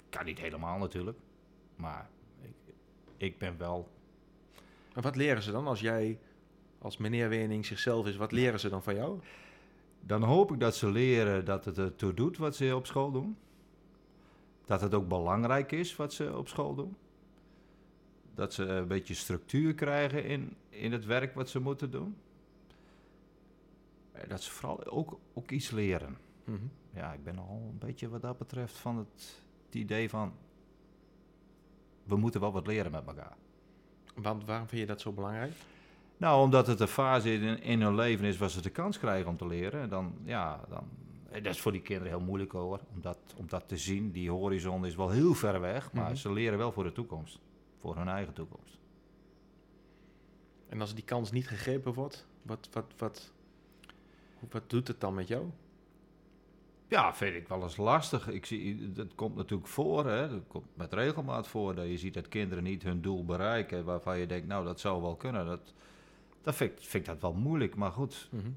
[0.09, 1.17] Kan niet helemaal natuurlijk.
[1.75, 2.09] Maar
[2.41, 2.73] ik,
[3.17, 3.89] ik ben wel...
[4.93, 6.19] En wat leren ze dan als jij,
[6.79, 9.19] als meneer Wening zichzelf is, wat leren ze dan van jou?
[10.01, 13.37] Dan hoop ik dat ze leren dat het ertoe doet wat ze op school doen.
[14.67, 16.95] Dat het ook belangrijk is wat ze op school doen.
[18.35, 22.15] Dat ze een beetje structuur krijgen in, in het werk wat ze moeten doen.
[24.11, 26.17] En Dat ze vooral ook, ook iets leren.
[26.43, 26.57] Mhm.
[26.93, 30.33] Ja, ik ben al een beetje wat dat betreft van het, het idee van...
[32.03, 33.35] We moeten wel wat leren met elkaar.
[34.15, 35.53] Want waarom vind je dat zo belangrijk?
[36.17, 39.29] Nou, omdat het een fase in, in hun leven is waar ze de kans krijgen
[39.29, 39.81] om te leren.
[39.81, 40.87] En dan, ja, dan,
[41.31, 44.11] dat is voor die kinderen heel moeilijk hoor, om dat, om dat te zien.
[44.11, 46.15] Die horizon is wel heel ver weg, maar Mhm.
[46.15, 47.39] ze leren wel voor de toekomst.
[47.79, 48.77] Voor hun eigen toekomst.
[50.69, 53.31] En als die kans niet gegrepen wordt, wat, wat, wat,
[54.49, 55.45] Wat doet het dan met jou?
[56.87, 58.27] Ja, vind ik wel eens lastig.
[58.29, 60.29] Ik zie, dat komt natuurlijk voor, hè.
[60.29, 64.19] dat komt met regelmaat voor, dat je ziet dat kinderen niet hun doel bereiken, waarvan
[64.19, 65.45] je denkt, nou, dat zou wel kunnen.
[65.45, 65.73] Dat,
[66.41, 68.47] dat vind, ik, vind ik dat wel moeilijk, maar goed, Mhm.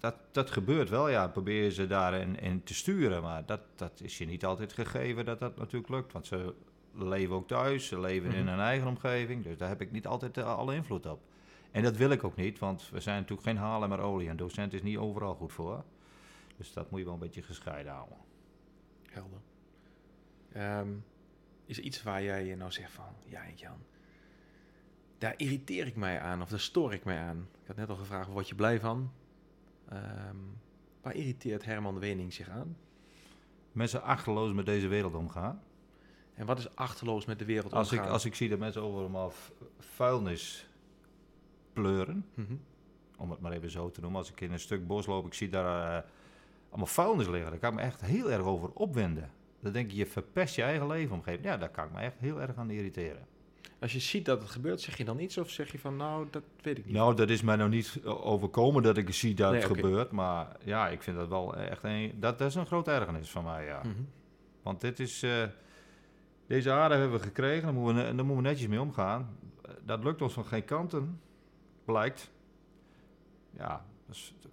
[0.00, 1.28] Dat, dat gebeurt wel, ja.
[1.28, 5.24] Probeer je ze daarin in te sturen, maar dat, dat is je niet altijd gegeven
[5.24, 6.54] dat dat natuurlijk lukt, want ze
[6.92, 8.48] leven ook thuis, ze leven in Mhm.
[8.48, 11.20] hun eigen omgeving, dus daar heb ik niet altijd eh, alle invloed op.
[11.70, 14.28] En dat wil ik ook niet, want we zijn natuurlijk geen halen maar olie.
[14.28, 15.84] Een docent is niet overal goed voor.
[16.56, 18.16] Dus dat moet je wel een beetje gescheiden houden.
[19.10, 19.40] Helder.
[20.52, 20.88] Ehm,
[21.66, 23.78] is er iets waar jij je nou zegt van, ja Jan,
[25.18, 27.48] daar irriteer ik mij aan of daar stoor ik mij aan?
[27.60, 29.10] Ik had net al gevraagd, word je blij van?
[29.88, 30.36] Ehm,
[31.02, 32.76] waar irriteert Herman Wening zich aan?
[33.72, 35.62] Mensen achterloos met deze wereld omgaan.
[36.34, 39.32] En wat is achterloos met de wereld Als ik, als ik zie dat mensen overal
[39.78, 40.68] vuilnis
[41.72, 42.54] pleuren, Mhm.
[43.18, 44.18] om het maar even zo te noemen.
[44.18, 46.08] Als ik in een stuk bos loop, ik zie daar eh,
[46.68, 47.50] allemaal vuilnis liggen.
[47.50, 49.30] Daar kan ik me echt heel erg over opwinden.
[49.60, 51.44] Dan denk je, je verpest je eigen leefomgeving.
[51.44, 53.26] Ja, daar kan ik me echt heel erg aan irriteren.
[53.78, 56.26] Als je ziet dat het gebeurt, zeg je dan iets of zeg je van, nou,
[56.30, 56.94] dat weet ik niet.
[56.94, 60.10] Nou, dat is mij nou niet overkomen dat ik zie dat Nee, het gebeurt.
[60.10, 62.12] Maar ja, ik vind dat wel echt een...
[62.20, 63.78] Dat, dat is een groot ergernis van mij, ja.
[63.78, 64.02] Mhm.
[64.62, 65.22] Want dit is...
[65.22, 65.44] eh,
[66.46, 69.38] deze aarde hebben we gekregen, daar moeten we, daar moeten we netjes mee omgaan.
[69.84, 71.20] Dat lukt ons van geen kanten,
[71.84, 72.30] blijkt.
[73.50, 74.50] Ja, dat is, dat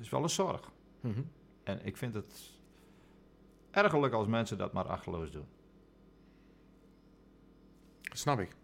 [0.00, 0.70] is wel een zorg.
[1.00, 1.20] Mhm.
[1.62, 2.58] En ik vind het
[3.70, 5.46] ergerlijk als mensen dat maar achterloos doen.
[8.10, 8.56] Dat snap ik.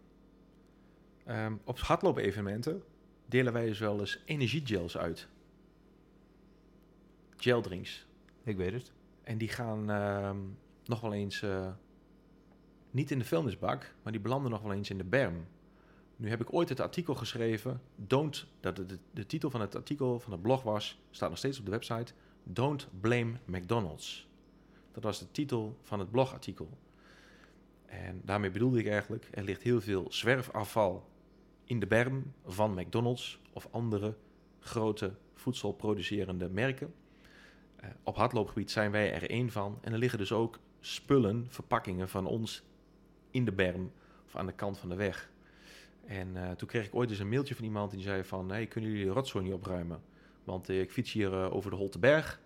[1.25, 2.83] Ehm, op hardloop-evenementen
[3.25, 5.27] delen wij dus wel eens energiegels uit.
[7.35, 8.05] Geldrinks.
[8.43, 8.91] Ik weet het.
[9.23, 10.37] En die gaan ehm,
[10.85, 11.71] nog wel eens eh,
[12.91, 15.47] niet in de vuilnisbak, maar die belanden nog wel eens in de berm.
[16.15, 19.75] Nu heb ik ooit het artikel geschreven, Don't, dat de, de, de titel van het
[19.75, 24.27] artikel van het blog was, staat nog steeds op de website, Don't Blame McDonald's.
[24.91, 26.69] Dat was de titel van het blogartikel.
[28.05, 31.09] En daarmee bedoelde ik eigenlijk, er ligt heel veel zwerfafval
[31.63, 34.15] in de berm van McDonald's of andere
[34.59, 36.93] grote voedselproducerende merken.
[37.75, 39.77] Eh, op hardloopgebied zijn wij er één van.
[39.81, 42.63] En er liggen dus ook spullen, verpakkingen van ons
[43.31, 43.91] in de berm
[44.25, 45.31] of aan de kant van de weg.
[46.05, 48.49] En eh, toen kreeg ik ooit eens een mailtje van iemand die zei van...
[48.49, 50.01] Hey, kunnen jullie de rotzooi niet opruimen?
[50.43, 52.41] Want ik fiets hier eh, over de Holteberg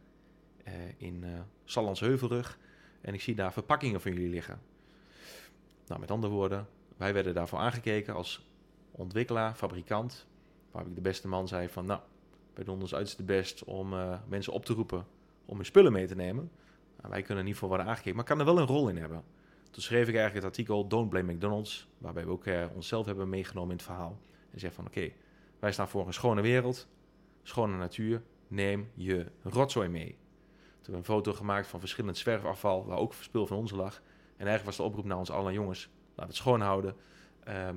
[0.98, 1.26] in
[1.64, 2.60] Sallandsheuvelrug...
[3.02, 4.71] en ik zie daar verpakkingen van jullie liggen.
[5.92, 6.68] Nou, met andere woorden,
[6.98, 8.46] wij werden daarvoor aangekeken als
[8.92, 10.28] ontwikkelaar, fabrikant...
[10.72, 11.86] waar ik de beste man zei van...
[11.86, 12.02] nou,
[12.54, 15.06] wij doen ons uiterste best om eh, mensen op te roepen
[15.46, 16.52] om hun spullen mee te nemen.
[16.98, 19.24] Nou, wij kunnen niet voor worden aangekeken, maar kan er wel een rol in hebben.
[19.72, 23.30] Toen schreef ik eigenlijk het artikel Don't Blame McDonald's, waarbij we ook eh, onszelf hebben
[23.30, 24.20] meegenomen in het verhaal.
[24.52, 25.12] En zeg van oké,
[25.60, 26.88] wij staan voor een schone wereld,
[27.44, 30.10] schone natuur, neem je rotzooi mee.
[30.10, 30.18] Toen
[30.74, 34.02] hebben we een foto gemaakt van verschillend zwerfafval, waar ook spul van ons lag.
[34.42, 36.96] En eigenlijk was de oproep naar ons allen jongens, we het schoon houden.
[37.44, 37.76] Ehm,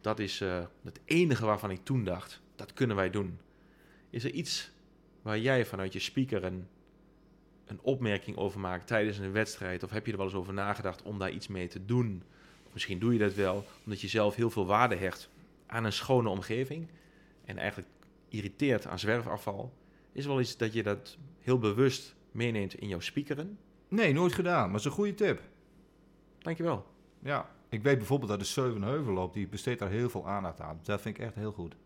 [0.00, 3.38] dat is eh, het enige waarvan ik toen dacht, dat kunnen wij doen.
[4.10, 4.70] Is er iets
[5.22, 6.66] waar jij vanuit je speaker een,
[7.82, 9.82] opmerking over maakt tijdens een wedstrijd?
[9.82, 12.22] Of heb je er wel eens over nagedacht om daar iets mee te doen?
[12.72, 15.28] Misschien doe je dat wel omdat je zelf heel veel waarde hecht
[15.66, 16.88] aan een schone omgeving.
[17.44, 17.88] En eigenlijk
[18.28, 19.72] irriteert aan zwerfafval.
[20.12, 23.58] Is er wel iets dat je dat heel bewust meeneemt in jouw speakeren?
[23.88, 25.40] Nee, nooit gedaan, maar dat is een goede tip.
[26.48, 26.86] Dankjewel.
[27.22, 30.80] Ja, ik weet bijvoorbeeld dat de Zevenheuvel loopt, die besteedt daar heel veel aandacht aan.
[30.82, 31.76] Dat vind ik echt heel goed.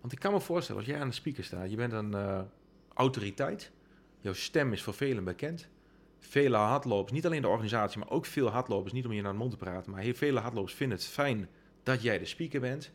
[0.00, 2.40] Want ik kan me voorstellen, als jij aan de speaker staat, je bent een eh,
[2.94, 3.70] autoriteit.
[4.20, 5.68] Jouw stem is voor velen bekend.
[6.18, 9.38] Vele hardlopers, niet alleen de organisatie, maar ook veel hardlopers, niet om je naar de
[9.38, 11.48] mond te praten, maar heel vele hardlopers vinden het fijn
[11.82, 12.90] dat jij de speaker bent.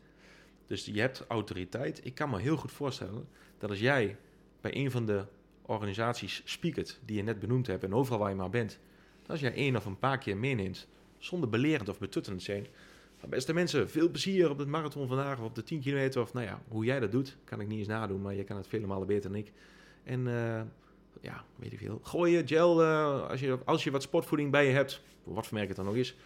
[0.66, 2.00] Dus je hebt autoriteit.
[2.04, 4.16] Ik kan me heel goed voorstellen dat als jij
[4.60, 5.24] bij een van de
[5.62, 8.78] organisaties speakert die je net benoemd hebt en overal waar je maar bent,
[9.20, 10.88] dat als jij één of een paar keer meeneemt,
[11.18, 12.66] zonder belerend of betuttelend zijn,
[13.28, 16.20] beste mensen, veel plezier op het marathon vandaag of op de 10 kilometer.
[16.20, 18.56] Of nou ja, hoe jij dat doet, kan ik niet eens nadoen, maar jij kan
[18.56, 19.52] het vele malen beter dan ik.
[20.04, 20.60] En eh,
[21.20, 22.00] ja, weet ik veel.
[22.02, 25.56] Gooi je gel, eh, als, je, als je wat sportvoeding bij je hebt, wat voor
[25.56, 26.16] merk het dan ook is,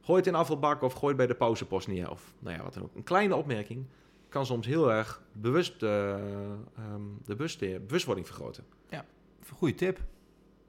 [0.00, 2.10] gooi het in afvalbak of gooi het bij de pauzepost neer.
[2.10, 2.94] Of nou ja, wat dan ook.
[2.94, 3.84] Een kleine opmerking
[4.28, 8.64] kan soms heel erg bewust, eh, ehm, de bewust, bewustwording vergroten.
[9.54, 9.98] Goede tip.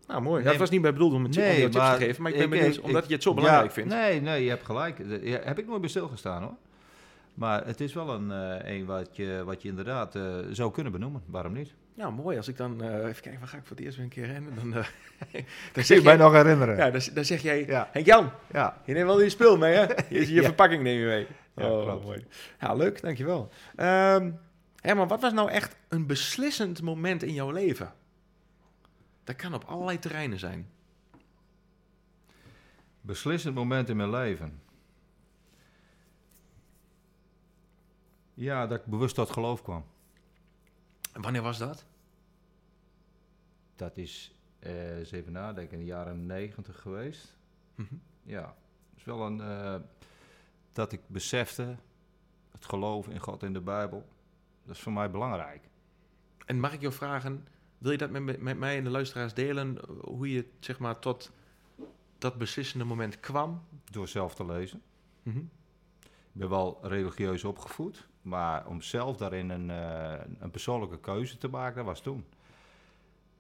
[0.10, 0.42] Nou, mooi.
[0.44, 2.32] Nee, dat was niet bij bedoeld om een tip, om jou tips te geven, maar
[2.32, 3.94] ik ben ik- benieuwd, ik- omdat ik- je het zo belangrijk ja, vindt.
[3.94, 4.98] Nee, nee, je hebt gelijk.
[5.22, 6.54] Ja, heb ik nooit bij stilgestaan hoor.
[7.34, 10.92] Maar het is wel een, eh, een wat, je, wat je inderdaad eh, zou kunnen
[10.92, 11.22] benoemen.
[11.26, 11.74] Waarom niet?
[11.96, 12.38] Nou, mooi.
[12.38, 12.82] Als ik dan...
[12.84, 14.56] eh, even kijken, waar ga ik voor het eerst weer een keer rennen?
[14.56, 14.86] Dan, eh,
[15.74, 16.76] dan Zeg je mij nog herinneren?
[16.78, 17.66] Ja, dan, dan zeg jij...
[17.66, 17.90] Ja.
[17.92, 18.82] Henk Jan, ja.
[18.86, 19.82] je neemt wel je spul mee, hè?
[20.10, 20.44] Je, je Ja.
[20.44, 21.28] verpakking neem je mee.
[21.56, 22.06] Ja, oh, klopt.
[22.06, 22.26] mooi.
[22.60, 23.02] Ja, leuk.
[23.02, 23.50] Dankjewel.
[23.76, 24.32] Ehm
[24.82, 27.94] Herman, wat was nou echt een beslissend moment in jouw leven?
[29.30, 30.70] Dat kan op allerlei terreinen zijn.
[33.02, 34.62] Beslissend moment in mijn leven.
[38.34, 39.86] Ja, dat ik bewust tot geloof kwam.
[41.14, 41.86] En wanneer was dat?
[43.76, 47.36] Dat is, eh, eens even nadenken, in de jaren negentig geweest.
[47.76, 47.96] Mhm.
[48.24, 48.56] Ja,
[48.90, 49.42] het is wel een...
[49.42, 49.76] eh,
[50.72, 51.76] dat ik besefte,
[52.52, 54.08] het geloof in God en de Bijbel,
[54.64, 55.70] dat is voor mij belangrijk.
[56.46, 57.48] En mag ik jou vragen,
[57.80, 61.32] wil je dat met, mij en de luisteraars delen, eh, hoe je zeg maar tot
[62.18, 63.62] dat beslissende moment kwam?
[63.92, 64.82] Door zelf te lezen.
[65.24, 65.38] Mhm.
[66.08, 71.48] Ik ben wel religieus opgevoed, maar om zelf daarin een, eh, een persoonlijke keuze te
[71.48, 72.26] maken, dat was toen.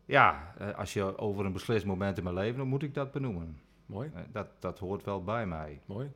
[0.06, 3.12] Ja, eh, als je over een beslist moment in mijn leven, dan moet ik dat
[3.12, 3.60] benoemen.
[3.86, 5.82] Mooi, dat, dat hoort wel bij mij.
[5.86, 6.12] mooi.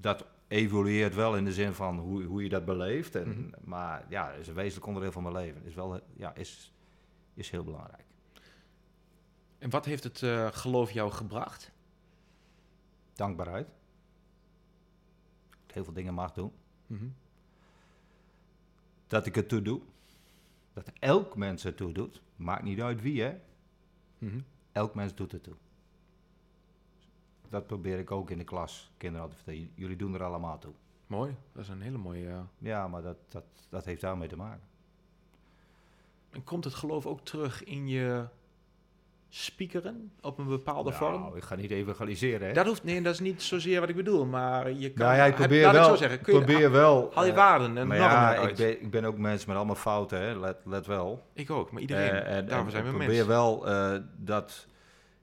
[0.00, 3.14] Dat evolueert wel in de zin van hoe, hoe je dat beleeft.
[3.14, 3.68] En, Mhm.
[3.68, 5.64] Maar ja, het is een wezenlijk onderdeel van mijn leven.
[5.64, 6.72] Is wel, ja, is,
[7.36, 8.04] is heel belangrijk.
[9.58, 11.70] En wat heeft het eh, geloof jou gebracht?
[13.12, 13.66] Dankbaarheid.
[15.50, 16.52] Dat ik heel veel dingen mag doen.
[16.86, 17.06] Mhm.
[19.06, 19.80] Dat ik het toe doe.
[20.72, 22.22] Dat elk mens het toe doet.
[22.36, 23.40] Maakt niet uit wie, hè.
[24.18, 24.40] Mhm.
[24.72, 25.54] Elk mens doet het toe.
[27.48, 29.72] Dat probeer ik ook in de klas kinderen altijd te vertellen.
[29.74, 30.72] Jullie doen er allemaal toe.
[31.06, 32.28] Mooi, dat is een hele mooie...
[32.28, 34.60] eh, Ja, maar dat, dat, dat heeft daarmee te maken.
[36.36, 38.24] En komt het geloof ook terug in je
[39.28, 41.20] speakeren op een bepaalde vorm?
[41.20, 42.52] Nou, ik ga niet evangeliseren, hè.
[42.52, 45.06] Dat hoeft, nee, dat is niet zozeer wat ik bedoel, maar je kan...
[45.06, 45.82] nou ja, ik probeer wel.
[45.82, 48.56] ik zo zeggen, kun je, probeer wel haal je eh, waarden en normen ja, ik
[48.56, 50.34] ben, ik ben ook mens met allemaal fouten, hè.
[50.38, 51.26] Let, let wel.
[51.32, 52.10] Ik ook, maar iedereen.
[52.10, 53.14] En, Daarvoor zijn we ik mensen.
[53.16, 54.66] probeer wel eh, dat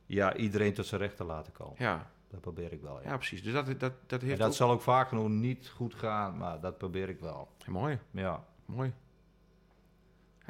[0.06, 1.76] ja, iedereen tot zijn recht te laten komen.
[1.78, 3.10] Ja, Dat probeer ik wel, ja.
[3.10, 3.44] ja, precies.
[3.44, 4.54] Dus dat, dat, dat En heeft dat ook...
[4.56, 7.48] zal ook vaak genoeg niet goed gaan, maar dat probeer ik wel.
[7.66, 8.44] Mooi, Ja.
[8.66, 8.94] mooi.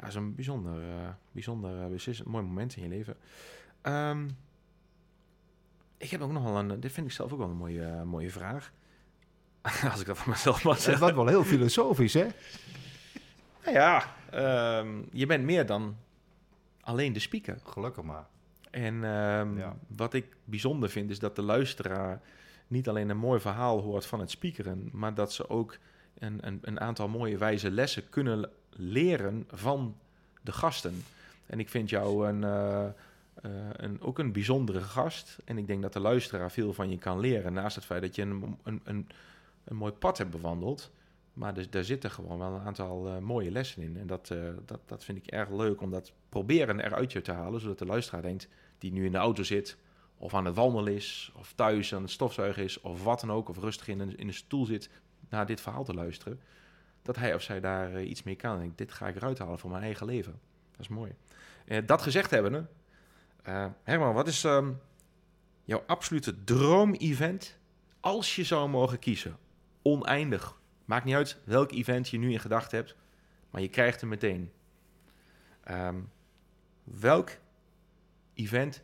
[0.04, 3.16] Ja, dat is een bijzonder, eh, bijzonder eh, beslissend, mooi moment in je leven.
[3.80, 4.28] Ehm,
[5.96, 6.80] ik heb ook nog wel een...
[6.80, 8.72] Dit vind ik zelf ook wel een mooie, eh, mooie vraag.
[9.92, 11.02] Als ik dat van mezelf mag zeggen.
[11.02, 12.26] wordt wel heel filosofisch, hè?
[13.64, 15.96] Nou ja, ehm, je bent meer dan
[16.80, 17.58] alleen de speaker.
[17.64, 18.26] Gelukkig maar.
[18.70, 19.76] En ehm, Ja.
[19.86, 22.20] wat ik bijzonder vind, is dat de luisteraar
[22.66, 25.78] niet alleen een mooi verhaal hoort van het speakeren, maar dat ze ook
[26.18, 29.96] een, een, een aantal mooie wijze lessen kunnen leren van
[30.40, 31.04] de gasten.
[31.46, 32.92] En ik vind jou een, eh, eh,
[33.72, 35.38] een, ook een bijzondere gast.
[35.44, 37.52] En ik denk dat de luisteraar veel van je kan leren.
[37.52, 39.08] Naast het feit dat je een, een, een,
[39.64, 40.90] een mooi pad hebt bewandeld.
[41.32, 43.96] Maar er, daar zitten gewoon wel een aantal eh, mooie lessen in.
[43.96, 44.34] En dat,
[44.66, 47.60] dat, dat vind ik erg leuk om dat proberen eruit je te halen.
[47.60, 48.48] Zodat de luisteraar denkt,
[48.78, 49.76] die nu in de auto zit,
[50.18, 53.48] of aan het wandelen is, of thuis aan het stofzuigen is, of wat dan ook,
[53.48, 54.90] of rustig in een, in een stoel zit
[55.34, 56.40] naar dit verhaal te luisteren.
[57.02, 58.58] Dat hij of zij daar eh, iets mee kan.
[58.58, 60.40] En ik, dit ga ik eruit halen voor mijn eigen leven.
[60.70, 61.14] Dat is mooi.
[61.64, 62.66] Eh, dat gezegd hebbende,
[63.42, 64.72] eh Herman, wat is ehm,
[65.64, 67.58] jouw absolute droom-event
[68.00, 69.36] als je zou mogen kiezen?
[69.82, 70.58] Oneindig.
[70.84, 72.96] Maakt niet uit welk event je nu in gedachten hebt,
[73.50, 74.52] maar je krijgt hem meteen.
[75.64, 76.00] Ehm,
[76.84, 77.30] welk
[78.34, 78.82] event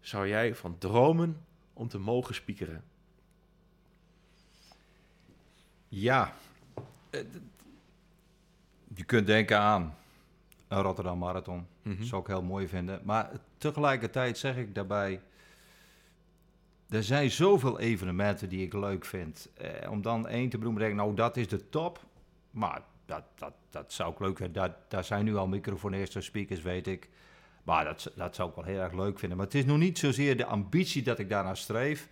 [0.00, 2.84] zou jij van dromen om te mogen speakeren?
[5.94, 6.32] Ja.
[7.10, 7.20] Eh,
[8.94, 9.94] Je kunt denken aan
[10.68, 11.66] een Rotterdam Marathon.
[11.82, 13.00] Dat zou ik heel mooi vinden.
[13.04, 15.20] Maar tegelijkertijd zeg ik daarbij...
[16.88, 19.48] Er zijn zoveel evenementen die ik leuk vind.
[19.54, 22.04] Eh, om dan één te benoemen, denk ik, nou, dat is de top.
[22.50, 24.54] Maar dat, dat, dat zou ik leuk vinden.
[24.62, 27.08] Daar, daar zijn nu al microfonisten, speakers, weet ik.
[27.62, 29.36] Maar dat, dat zou ik wel heel erg leuk vinden.
[29.36, 32.08] Maar het is nog niet zozeer de ambitie dat ik daarnaar streef.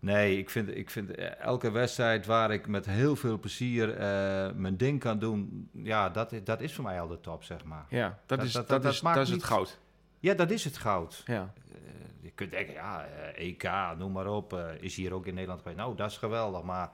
[0.00, 4.52] Nee, ik vind, ik vind eh, elke wedstrijd waar ik met heel veel plezier eh,
[4.54, 5.68] mijn ding kan doen...
[5.72, 7.86] Ja, dat, is- dat is voor mij al de top, zeg maar.
[7.88, 9.80] Ja, dat, Dat- is, dat- dat, dat is, maakt dat is het goud.
[10.20, 11.22] Ja, dat is het goud.
[11.26, 11.52] Ja.
[12.20, 15.60] Je kunt denken, ja, eh, EK, noem maar op, eh, is hier ook in Nederland
[15.62, 15.78] geweest.
[15.80, 16.90] Nou, dat is geweldig, maar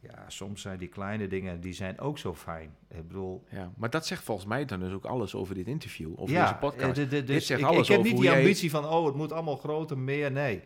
[0.00, 2.74] ja, soms zijn die kleine dingen, die zijn ook zo fijn.
[2.88, 3.44] Ik bedoel...
[3.50, 6.42] ja, maar dat zegt volgens mij dan dus ook alles over dit interview, over ja,
[6.42, 6.98] deze podcast.
[6.98, 9.32] eh, Dit dus zegt ik, alles ik heb niet die ambitie van, oh, het moet
[9.32, 10.62] allemaal groter, meer, nee.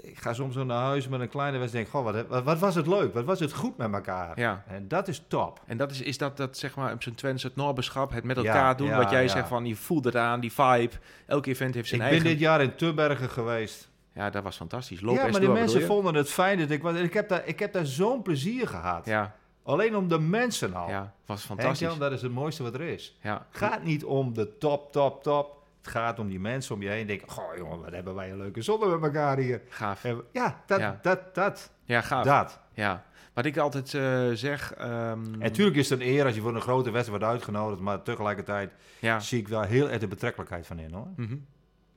[0.00, 2.44] Ik ga soms zo naar huis met een kleine wedstrijd en denk, goh, wat, wat,
[2.44, 4.40] wat was het leuk, wat was het goed met elkaar.
[4.40, 4.64] Ja.
[4.66, 5.60] En dat is top.
[5.66, 8.36] En dat is, is dat, dat zeg maar op zijn Twents het Norberschap, het met
[8.36, 10.94] Ja, elkaar doen, ja, wat jij zegt van, je voelt het aan, die vibe.
[11.26, 12.28] Elk event heeft Ik zijn ben eigen...
[12.28, 13.88] dit jaar in Tubbergen geweest.
[14.14, 15.00] Ja, dat was fantastisch.
[15.00, 16.02] Loop ja, maar die door, mensen bedoel je?
[16.02, 16.94] vonden het fijn dat ik was.
[16.94, 19.06] Ik heb daar, ik heb daar zo'n plezier gehad.
[19.06, 20.88] Ja, Alleen om de mensen al.
[20.88, 21.88] ja, was fantastisch.
[21.88, 23.16] Jan, dat is het mooiste wat er is.
[23.22, 25.62] Ja, Gaat niet om de top, top, top.
[25.84, 27.06] Het gaat om die mensen om je heen.
[27.06, 29.62] Denk, goh jongen, wat hebben wij een leuke zonne met elkaar hier.
[29.68, 30.04] Gaaf.
[30.04, 30.98] En Ja, dat, Ja.
[31.02, 32.24] dat, dat, Ja, gaaf.
[32.24, 32.60] dat.
[32.72, 33.04] Ja.
[33.32, 34.72] Wat ik altijd eh, zeg...
[34.74, 34.90] ehm,
[35.32, 37.80] En natuurlijk is het een eer als je voor een grote wedstrijd wordt uitgenodigd.
[37.80, 39.20] Maar tegelijkertijd ja.
[39.20, 41.08] zie ik wel heel erg de betrekkelijkheid van in hoor.
[41.16, 41.36] Mhm.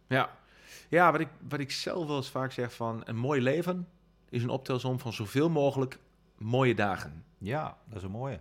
[0.08, 0.30] Ja,
[0.90, 3.02] ja wat, ik, wat ik zelf wel eens vaak zeg van...
[3.06, 3.88] een mooi leven
[4.30, 5.98] is een optelsom van zoveel mogelijk
[6.38, 7.24] mooie dagen.
[7.38, 8.40] Ja, dat is een mooie.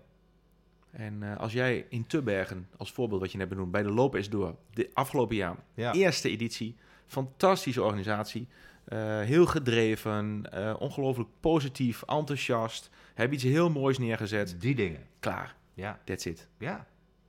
[0.96, 4.16] En eh, als jij in Tubbergen, als voorbeeld wat je net benoemd, bij de Loop
[4.16, 5.92] is door, de afgelopen jaar, Ja.
[5.92, 6.76] eerste editie,
[7.06, 8.48] fantastische organisatie,
[8.84, 15.06] eh, heel gedreven, eh, ongelooflijk positief, enthousiast, heb iets heel moois neergezet, Die dingen.
[15.20, 16.48] klaar, Ja, that's it.
[16.58, 16.86] ja.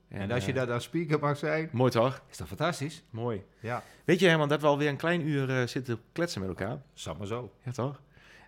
[0.08, 2.22] En, als je daar dan speaker mag zijn, Mooi toch?
[2.30, 3.02] is dat fantastisch.
[3.10, 3.44] Mooi.
[3.60, 6.82] Ja, Weet je Herman, dat we alweer een klein uur zitten kletsen met elkaar?
[6.94, 7.52] zeg maar zo.
[7.64, 8.00] Ja, toch?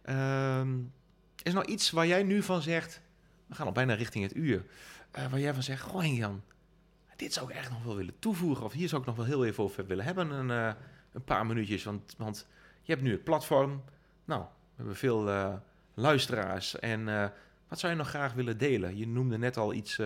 [0.03, 0.79] Ehm,
[1.43, 3.01] is er nou iets waar jij nu van zegt...
[3.47, 4.65] We gaan al bijna richting het uur.
[5.11, 5.83] Eh, waar jij van zegt...
[5.83, 6.43] Goh, Jan,
[7.17, 8.65] dit zou ik echt nog wel willen toevoegen.
[8.65, 10.31] Of hier zou ik nog wel heel even over willen hebben.
[10.31, 10.81] Een, eh,
[11.13, 11.85] een paar minuutjes.
[11.85, 12.47] Want, want
[12.83, 13.83] je hebt nu het platform.
[14.25, 15.55] Nou, we hebben veel eh,
[15.95, 16.79] luisteraars.
[16.79, 17.33] En
[17.69, 18.97] wat zou je nog graag willen delen?
[18.97, 20.01] Je noemde net al iets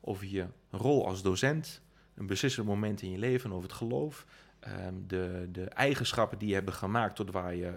[0.00, 1.82] over je rol als docent.
[2.14, 3.52] Een beslissend moment in je leven.
[3.52, 4.26] Over het geloof.
[4.60, 7.74] Ehm, de, de eigenschappen die je hebben gemaakt tot waar je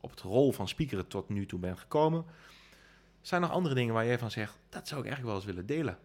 [0.00, 2.24] op het rol van speaker tot nu toe bent gekomen.
[3.20, 5.44] Zijn er nog andere dingen waar jij van zegt, dat zou ik eigenlijk wel eens
[5.44, 5.98] willen delen?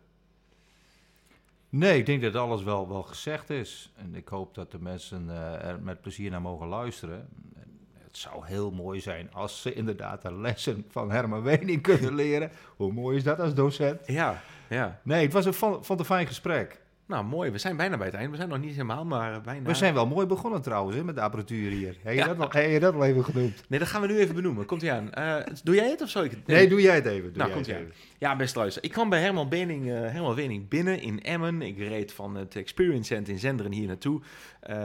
[1.69, 3.91] Nee, ik denk dat alles wel, wel gezegd is.
[3.95, 7.29] En ik hoop dat de mensen eh, er met plezier naar mogen luisteren.
[7.55, 12.15] En Het zou heel mooi zijn als ze inderdaad de lessen van Herman Wening kunnen
[12.15, 12.51] leren.
[12.75, 14.07] Hoe mooi is dat als docent?
[14.07, 14.99] Ja, ja.
[15.03, 16.81] Nee, het was een, van, van een fijn gesprek.
[17.07, 17.51] Nou, mooi.
[17.51, 18.31] We zijn bijna bij het einde.
[18.31, 19.67] We zijn nog niet helemaal, maar bijna.
[19.67, 21.97] We zijn wel mooi begonnen trouwens hè, met de apparatuur hier.
[22.01, 22.25] Heb je, Ja.
[22.27, 23.63] dat, wel, heb je dat wel even genoemd?
[23.69, 24.65] Nee, dat gaan we nu even benoemen.
[24.65, 25.13] Komt ie aan.
[25.13, 26.47] Eh, doe jij het of zal ik het?
[26.47, 27.23] Nee, doe jij het even.
[27.23, 27.93] Doe Nou, jij komt het even.
[28.17, 28.83] Ja, best luister.
[28.83, 31.61] Ik kwam bij Herman eh, Herman Wening binnen in Emmen.
[31.61, 34.21] Ik reed van het Experience Center in Zenderen hier naartoe.
[34.59, 34.75] Eh,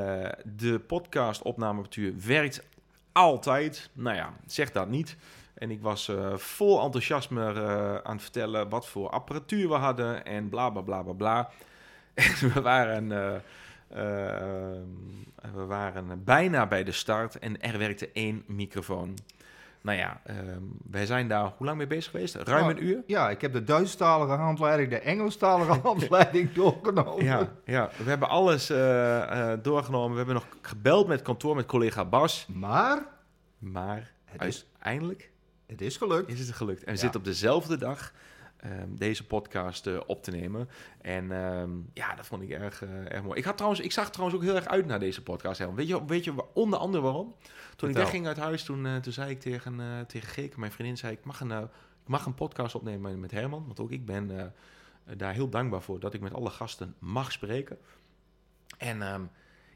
[0.57, 2.63] de podcastopnameapparatuur werkt
[3.13, 3.91] altijd.
[3.93, 5.17] Nou ja, zeg dat niet.
[5.55, 10.25] En ik was eh, vol enthousiasme eh, aan het vertellen wat voor apparatuur we hadden
[10.25, 11.51] en bla bla bla bla bla.
[12.15, 14.81] En we waren, eh, eh,
[15.55, 19.15] we waren bijna bij de start en er werkte één microfoon.
[19.83, 22.35] Nou ja, ehm, wij zijn daar hoe lang mee bezig geweest?
[22.35, 23.03] Ruim Nou, een uur?
[23.07, 27.25] Ja, ik heb de Duitsstalige handleiding, de Engelstalige handleiding doorgenomen.
[27.25, 30.11] Ja, ja, we hebben alles eh, doorgenomen.
[30.11, 32.47] We hebben nog gebeld met kantoor met collega Bas.
[32.53, 33.03] Maar
[33.59, 35.31] Maar het is, uiteindelijk
[35.67, 36.31] het is gelukt.
[36.31, 36.81] is het gelukt.
[36.81, 36.97] En we Ja.
[36.99, 38.13] zitten op dezelfde dag
[38.61, 40.69] ehm, deze podcast eh, op te nemen.
[41.01, 43.39] En ehm, ja, dat vond ik erg, eh, erg mooi.
[43.39, 45.75] Ik, had trouwens, ik zag trouwens ook heel erg uit naar deze podcast.
[45.75, 47.27] Weet je, weet je onder andere waarom?
[47.27, 48.03] Toen ik Vertel.
[48.03, 51.25] wegging uit huis, toen, eh, toen zei ik tegen, tegen Geeke, mijn vriendin, zei ik,
[51.25, 51.51] mag een,
[52.03, 53.65] ik mag een podcast opnemen met Herman.
[53.67, 54.53] Want ook ik ben
[55.17, 57.79] daar heel dankbaar voor dat ik met alle gasten mag spreken.
[58.79, 59.23] En ehm,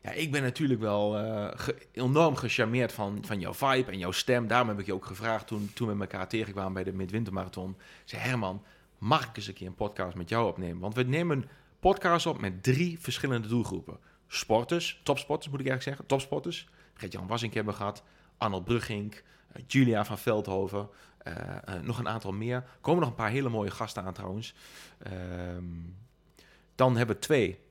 [0.04, 4.46] ja, ik ben natuurlijk wel eh, enorm gecharmeerd van, van jouw vibe en jouw stem.
[4.46, 7.76] Daarom heb ik je ook gevraagd toen, toen we elkaar tegenkwamen bij de Midwintermarathon.
[8.04, 8.62] Zei, Herman,
[8.98, 10.78] mag ik eens een keer een podcast met jou opnemen?
[10.78, 11.44] Want we nemen
[11.80, 13.98] podcasts op met drie verschillende doelgroepen.
[14.26, 16.68] Sporters, topsporters moet ik eigenlijk zeggen, topsporters.
[16.94, 18.02] Gert-Jan Wassink hebben we gehad,
[18.38, 20.88] Arnold Bruggink, eh, Julia van Veldhoven,
[21.18, 21.34] eh,
[21.82, 22.56] nog een aantal meer.
[22.56, 24.54] Er komen nog een paar hele mooie gasten aan trouwens.
[24.98, 25.64] Ehm,
[26.74, 27.63] dan hebben we twee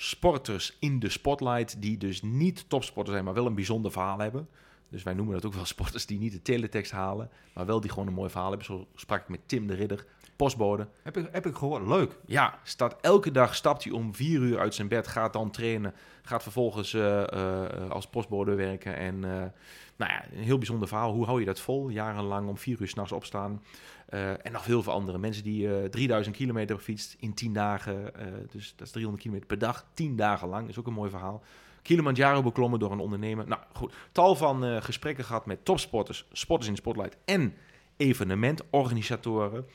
[0.00, 4.48] sporters in de spotlight die dus niet topsporters zijn, maar wel een bijzonder verhaal hebben.
[4.88, 7.90] Dus wij noemen dat ook wel sporters die niet de teletext halen, maar wel die
[7.90, 8.66] gewoon een mooi verhaal hebben.
[8.66, 10.88] Zo sprak ik met Tim de Ridder, postbode.
[11.02, 11.86] Heb ik, heb ik gehoord.
[11.86, 12.18] Leuk.
[12.26, 15.94] Ja, staat elke dag stapt hij om vier uur uit zijn bed, gaat dan trainen,
[16.22, 18.96] gaat vervolgens eh, eh, als postbode werken.
[18.96, 19.30] En eh,
[19.96, 21.12] nou ja, een heel bijzonder verhaal.
[21.12, 21.88] Hoe hou je dat vol?
[21.88, 23.62] Jarenlang om vier uur s'nachts opstaan.
[24.08, 28.14] Eh, en nog heel veel andere mensen die eh 3000 kilometer gefietst in 10 dagen.
[28.14, 30.68] eh, dus dat is 300 kilometer per dag, 10 dagen lang.
[30.68, 31.42] is ook een mooi verhaal.
[31.82, 33.46] Kilimanjaro beklommen door een ondernemer.
[33.48, 37.54] Nou goed, tal van gesprekken gehad met topsporters, sporters in de spotlight en
[37.96, 39.66] evenementorganisatoren.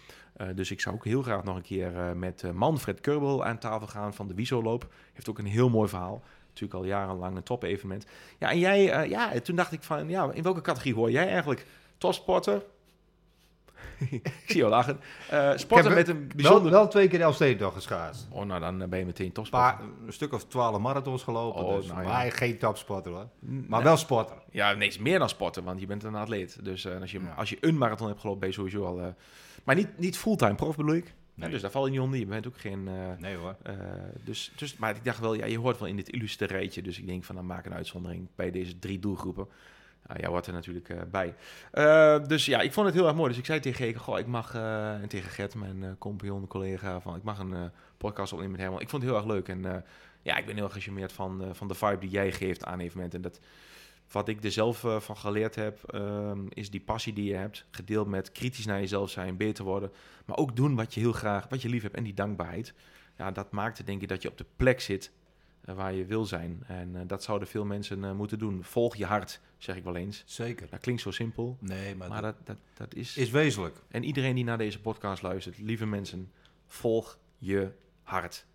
[0.56, 4.14] Dus ik zou ook heel graag nog een keer met Manfred Kerbel aan tafel gaan
[4.14, 4.94] van de Wieso-loop.
[5.14, 6.24] Heeft ook een heel mooi verhaal.
[6.48, 8.06] Natuurlijk al jarenlang een top-evenement.
[8.40, 11.28] Ja, en jij, eh, ja, toen dacht ik van, ja, in welke categorie hoor jij
[11.28, 11.66] eigenlijk?
[11.98, 12.64] Topsporter?
[14.10, 15.00] ik zie jou lachen.
[15.56, 16.72] Sporter Ik heb met een Wel, bijzonder...
[16.72, 18.28] wel twee keer Elfstedendag geschaatst.
[18.32, 19.76] Oh, nou dan ben je meteen topsporter.
[19.78, 21.64] Paar, een stuk of twaalf marathons gelopen.
[21.64, 22.08] Oh, dus, nou ja.
[22.08, 23.28] Maar geen topsporter hoor.
[23.40, 24.36] Maar Nou, wel sporter.
[24.52, 26.58] Ja, is meer dan sporten, want je bent een atleet.
[26.66, 27.34] Dus eh, als, je, Ja.
[27.38, 29.02] als je een marathon hebt gelopen, ben je sowieso al...
[29.02, 29.08] eh,
[29.64, 31.14] maar niet, niet fulltime prof bedoel ik.
[31.36, 31.50] Nee.
[31.50, 32.20] dus daar val je niet onder.
[32.20, 32.90] Je bent ook geen...
[33.20, 33.56] Nee hoor.
[34.24, 36.82] dus, dus, maar ik dacht wel, ja, je hoort wel in dit illustre rijtje.
[36.82, 39.48] Dus ik denk van, dan maak een uitzondering bij deze drie doelgroepen.
[40.08, 41.36] Nou, jij hoort er natuurlijk eh, bij.
[41.72, 43.30] Eh, dus ja, ik vond het heel erg mooi.
[43.30, 44.56] Dus ik zei tegen Geke, goh, ik mag...
[44.56, 47.16] eh, en tegen Gert, mijn compagnon, collega, van...
[47.16, 48.82] Ik mag een podcast opnemen met Herman.
[48.82, 49.47] Ik vond het heel erg leuk.
[49.47, 49.84] En
[50.22, 53.24] ja, ik ben heel erg gecharmeerd van, van de vibe die jij geeft aan evenementen.
[53.24, 53.39] En dat,
[54.12, 57.66] wat ik er zelf van geleerd heb, ehm, is die passie die je hebt.
[57.72, 59.91] Gedeeld met kritisch naar jezelf zijn, beter worden.
[60.26, 62.74] Maar ook doen wat je heel graag, wat je lief hebt en die dankbaarheid.
[63.18, 65.12] Ja, dat maakt denk ik dat je op de plek zit
[65.64, 66.64] waar je wil zijn.
[66.68, 68.64] En eh, dat zouden veel mensen eh, moeten doen.
[68.64, 70.24] Volg je hart, zeg ik wel eens.
[70.26, 70.68] Zeker.
[70.70, 73.18] Dat klinkt zo simpel, Nee, maar, maar dat dat, dat, is...
[73.18, 73.78] is wezenlijk.
[73.88, 76.32] En iedereen die naar deze podcast luistert, lieve mensen,
[76.68, 77.72] volg je
[78.03, 78.45] hart.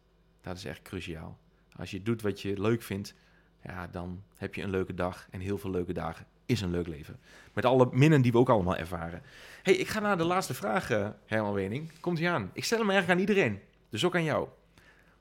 [0.41, 1.39] Dat is echt cruciaal.
[1.77, 3.15] Als je doet wat je leuk vindt,
[3.63, 5.27] ja, dan heb je een leuke dag.
[5.31, 7.21] En heel veel leuke dagen is een leuk leven.
[7.53, 9.23] Met alle minnen die we ook allemaal ervaren.
[9.63, 12.01] hey, ik ga naar de laatste vraag, eh, Herman Wening.
[12.01, 12.51] Komt hij aan?
[12.53, 13.61] Ik stel hem eigenlijk aan iedereen.
[13.89, 14.49] Dus ook aan jou.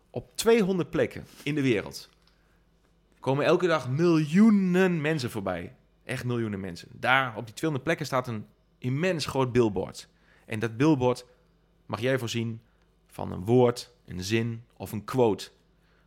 [0.09, 2.09] Op 200 plekken in de wereld
[3.19, 5.75] komen elke dag miljoenen mensen voorbij.
[6.03, 6.89] Echt miljoenen mensen.
[6.91, 8.45] Daar op die 200 plekken staat een
[8.77, 10.09] immens groot billboard.
[10.45, 11.25] En dat billboard
[11.85, 12.61] mag jij voorzien
[13.07, 15.49] van een woord, een zin of een quote.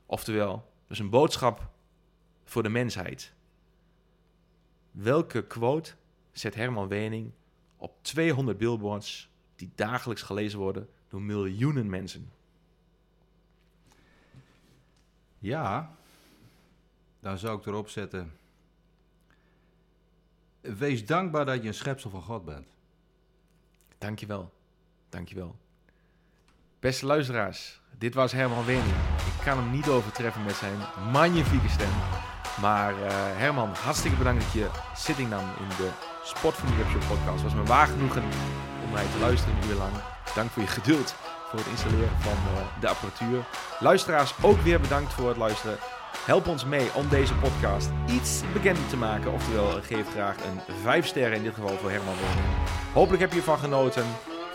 [0.07, 1.71] Oftewel, dus een boodschap
[2.45, 3.33] voor de mensheid.
[4.91, 5.93] Welke quote
[6.33, 7.33] zet Herman Wening
[7.77, 12.31] op 200 billboards die dagelijks gelezen worden door miljoenen mensen?
[15.41, 15.91] Ja,
[17.21, 18.33] dan zou ik erop zetten.
[20.61, 22.67] Wees dankbaar dat je een schepsel van God bent.
[23.99, 24.53] Dankjewel.
[25.09, 25.57] Dankjewel.
[26.81, 28.97] Beste luisteraars, dit was Herman Wening.
[29.17, 30.79] Ik kan hem niet overtreffen met zijn
[31.13, 31.93] magnifieke stem.
[32.61, 35.91] Maar eh, Herman, hartstikke bedankt dat je zitting nam in de
[36.25, 37.43] Sport van de Show podcast.
[37.43, 38.23] Het was me waar genoegen
[38.85, 39.93] om mij te luisteren een uur lang.
[40.35, 41.15] Dank voor je geduld
[41.51, 43.45] voor het installeren van eh, de apparatuur.
[43.81, 45.79] Luisteraars, ook weer bedankt voor het luisteren.
[46.25, 49.33] Help ons mee om deze podcast iets bekender te maken.
[49.33, 52.55] Oftewel, geef graag een 5 sterren, in dit geval voor Herman Wening.
[52.93, 54.05] Hopelijk heb je ervan genoten.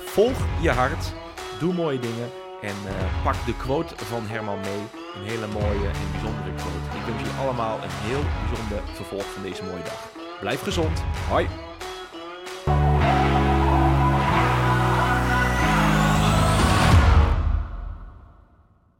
[0.06, 1.14] Volg je hart.
[1.60, 2.30] Doe mooie dingen.
[2.62, 4.84] En eh, pak de quote van Herman mee.
[5.16, 6.98] Een hele mooie en bijzondere quote.
[6.98, 10.10] Ik wens jullie allemaal een heel bijzonder vervolg van deze mooie dag.
[10.40, 11.04] Blijf gezond.
[11.30, 11.48] Hoi.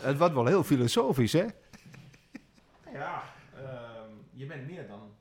[0.06, 1.46] Het wordt wel heel filosofisch, hè?
[2.94, 3.24] Ja,
[4.32, 5.16] je bent meer dan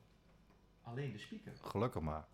[0.83, 1.53] alleen de speaker.
[1.63, 2.25] Gelukkig maar.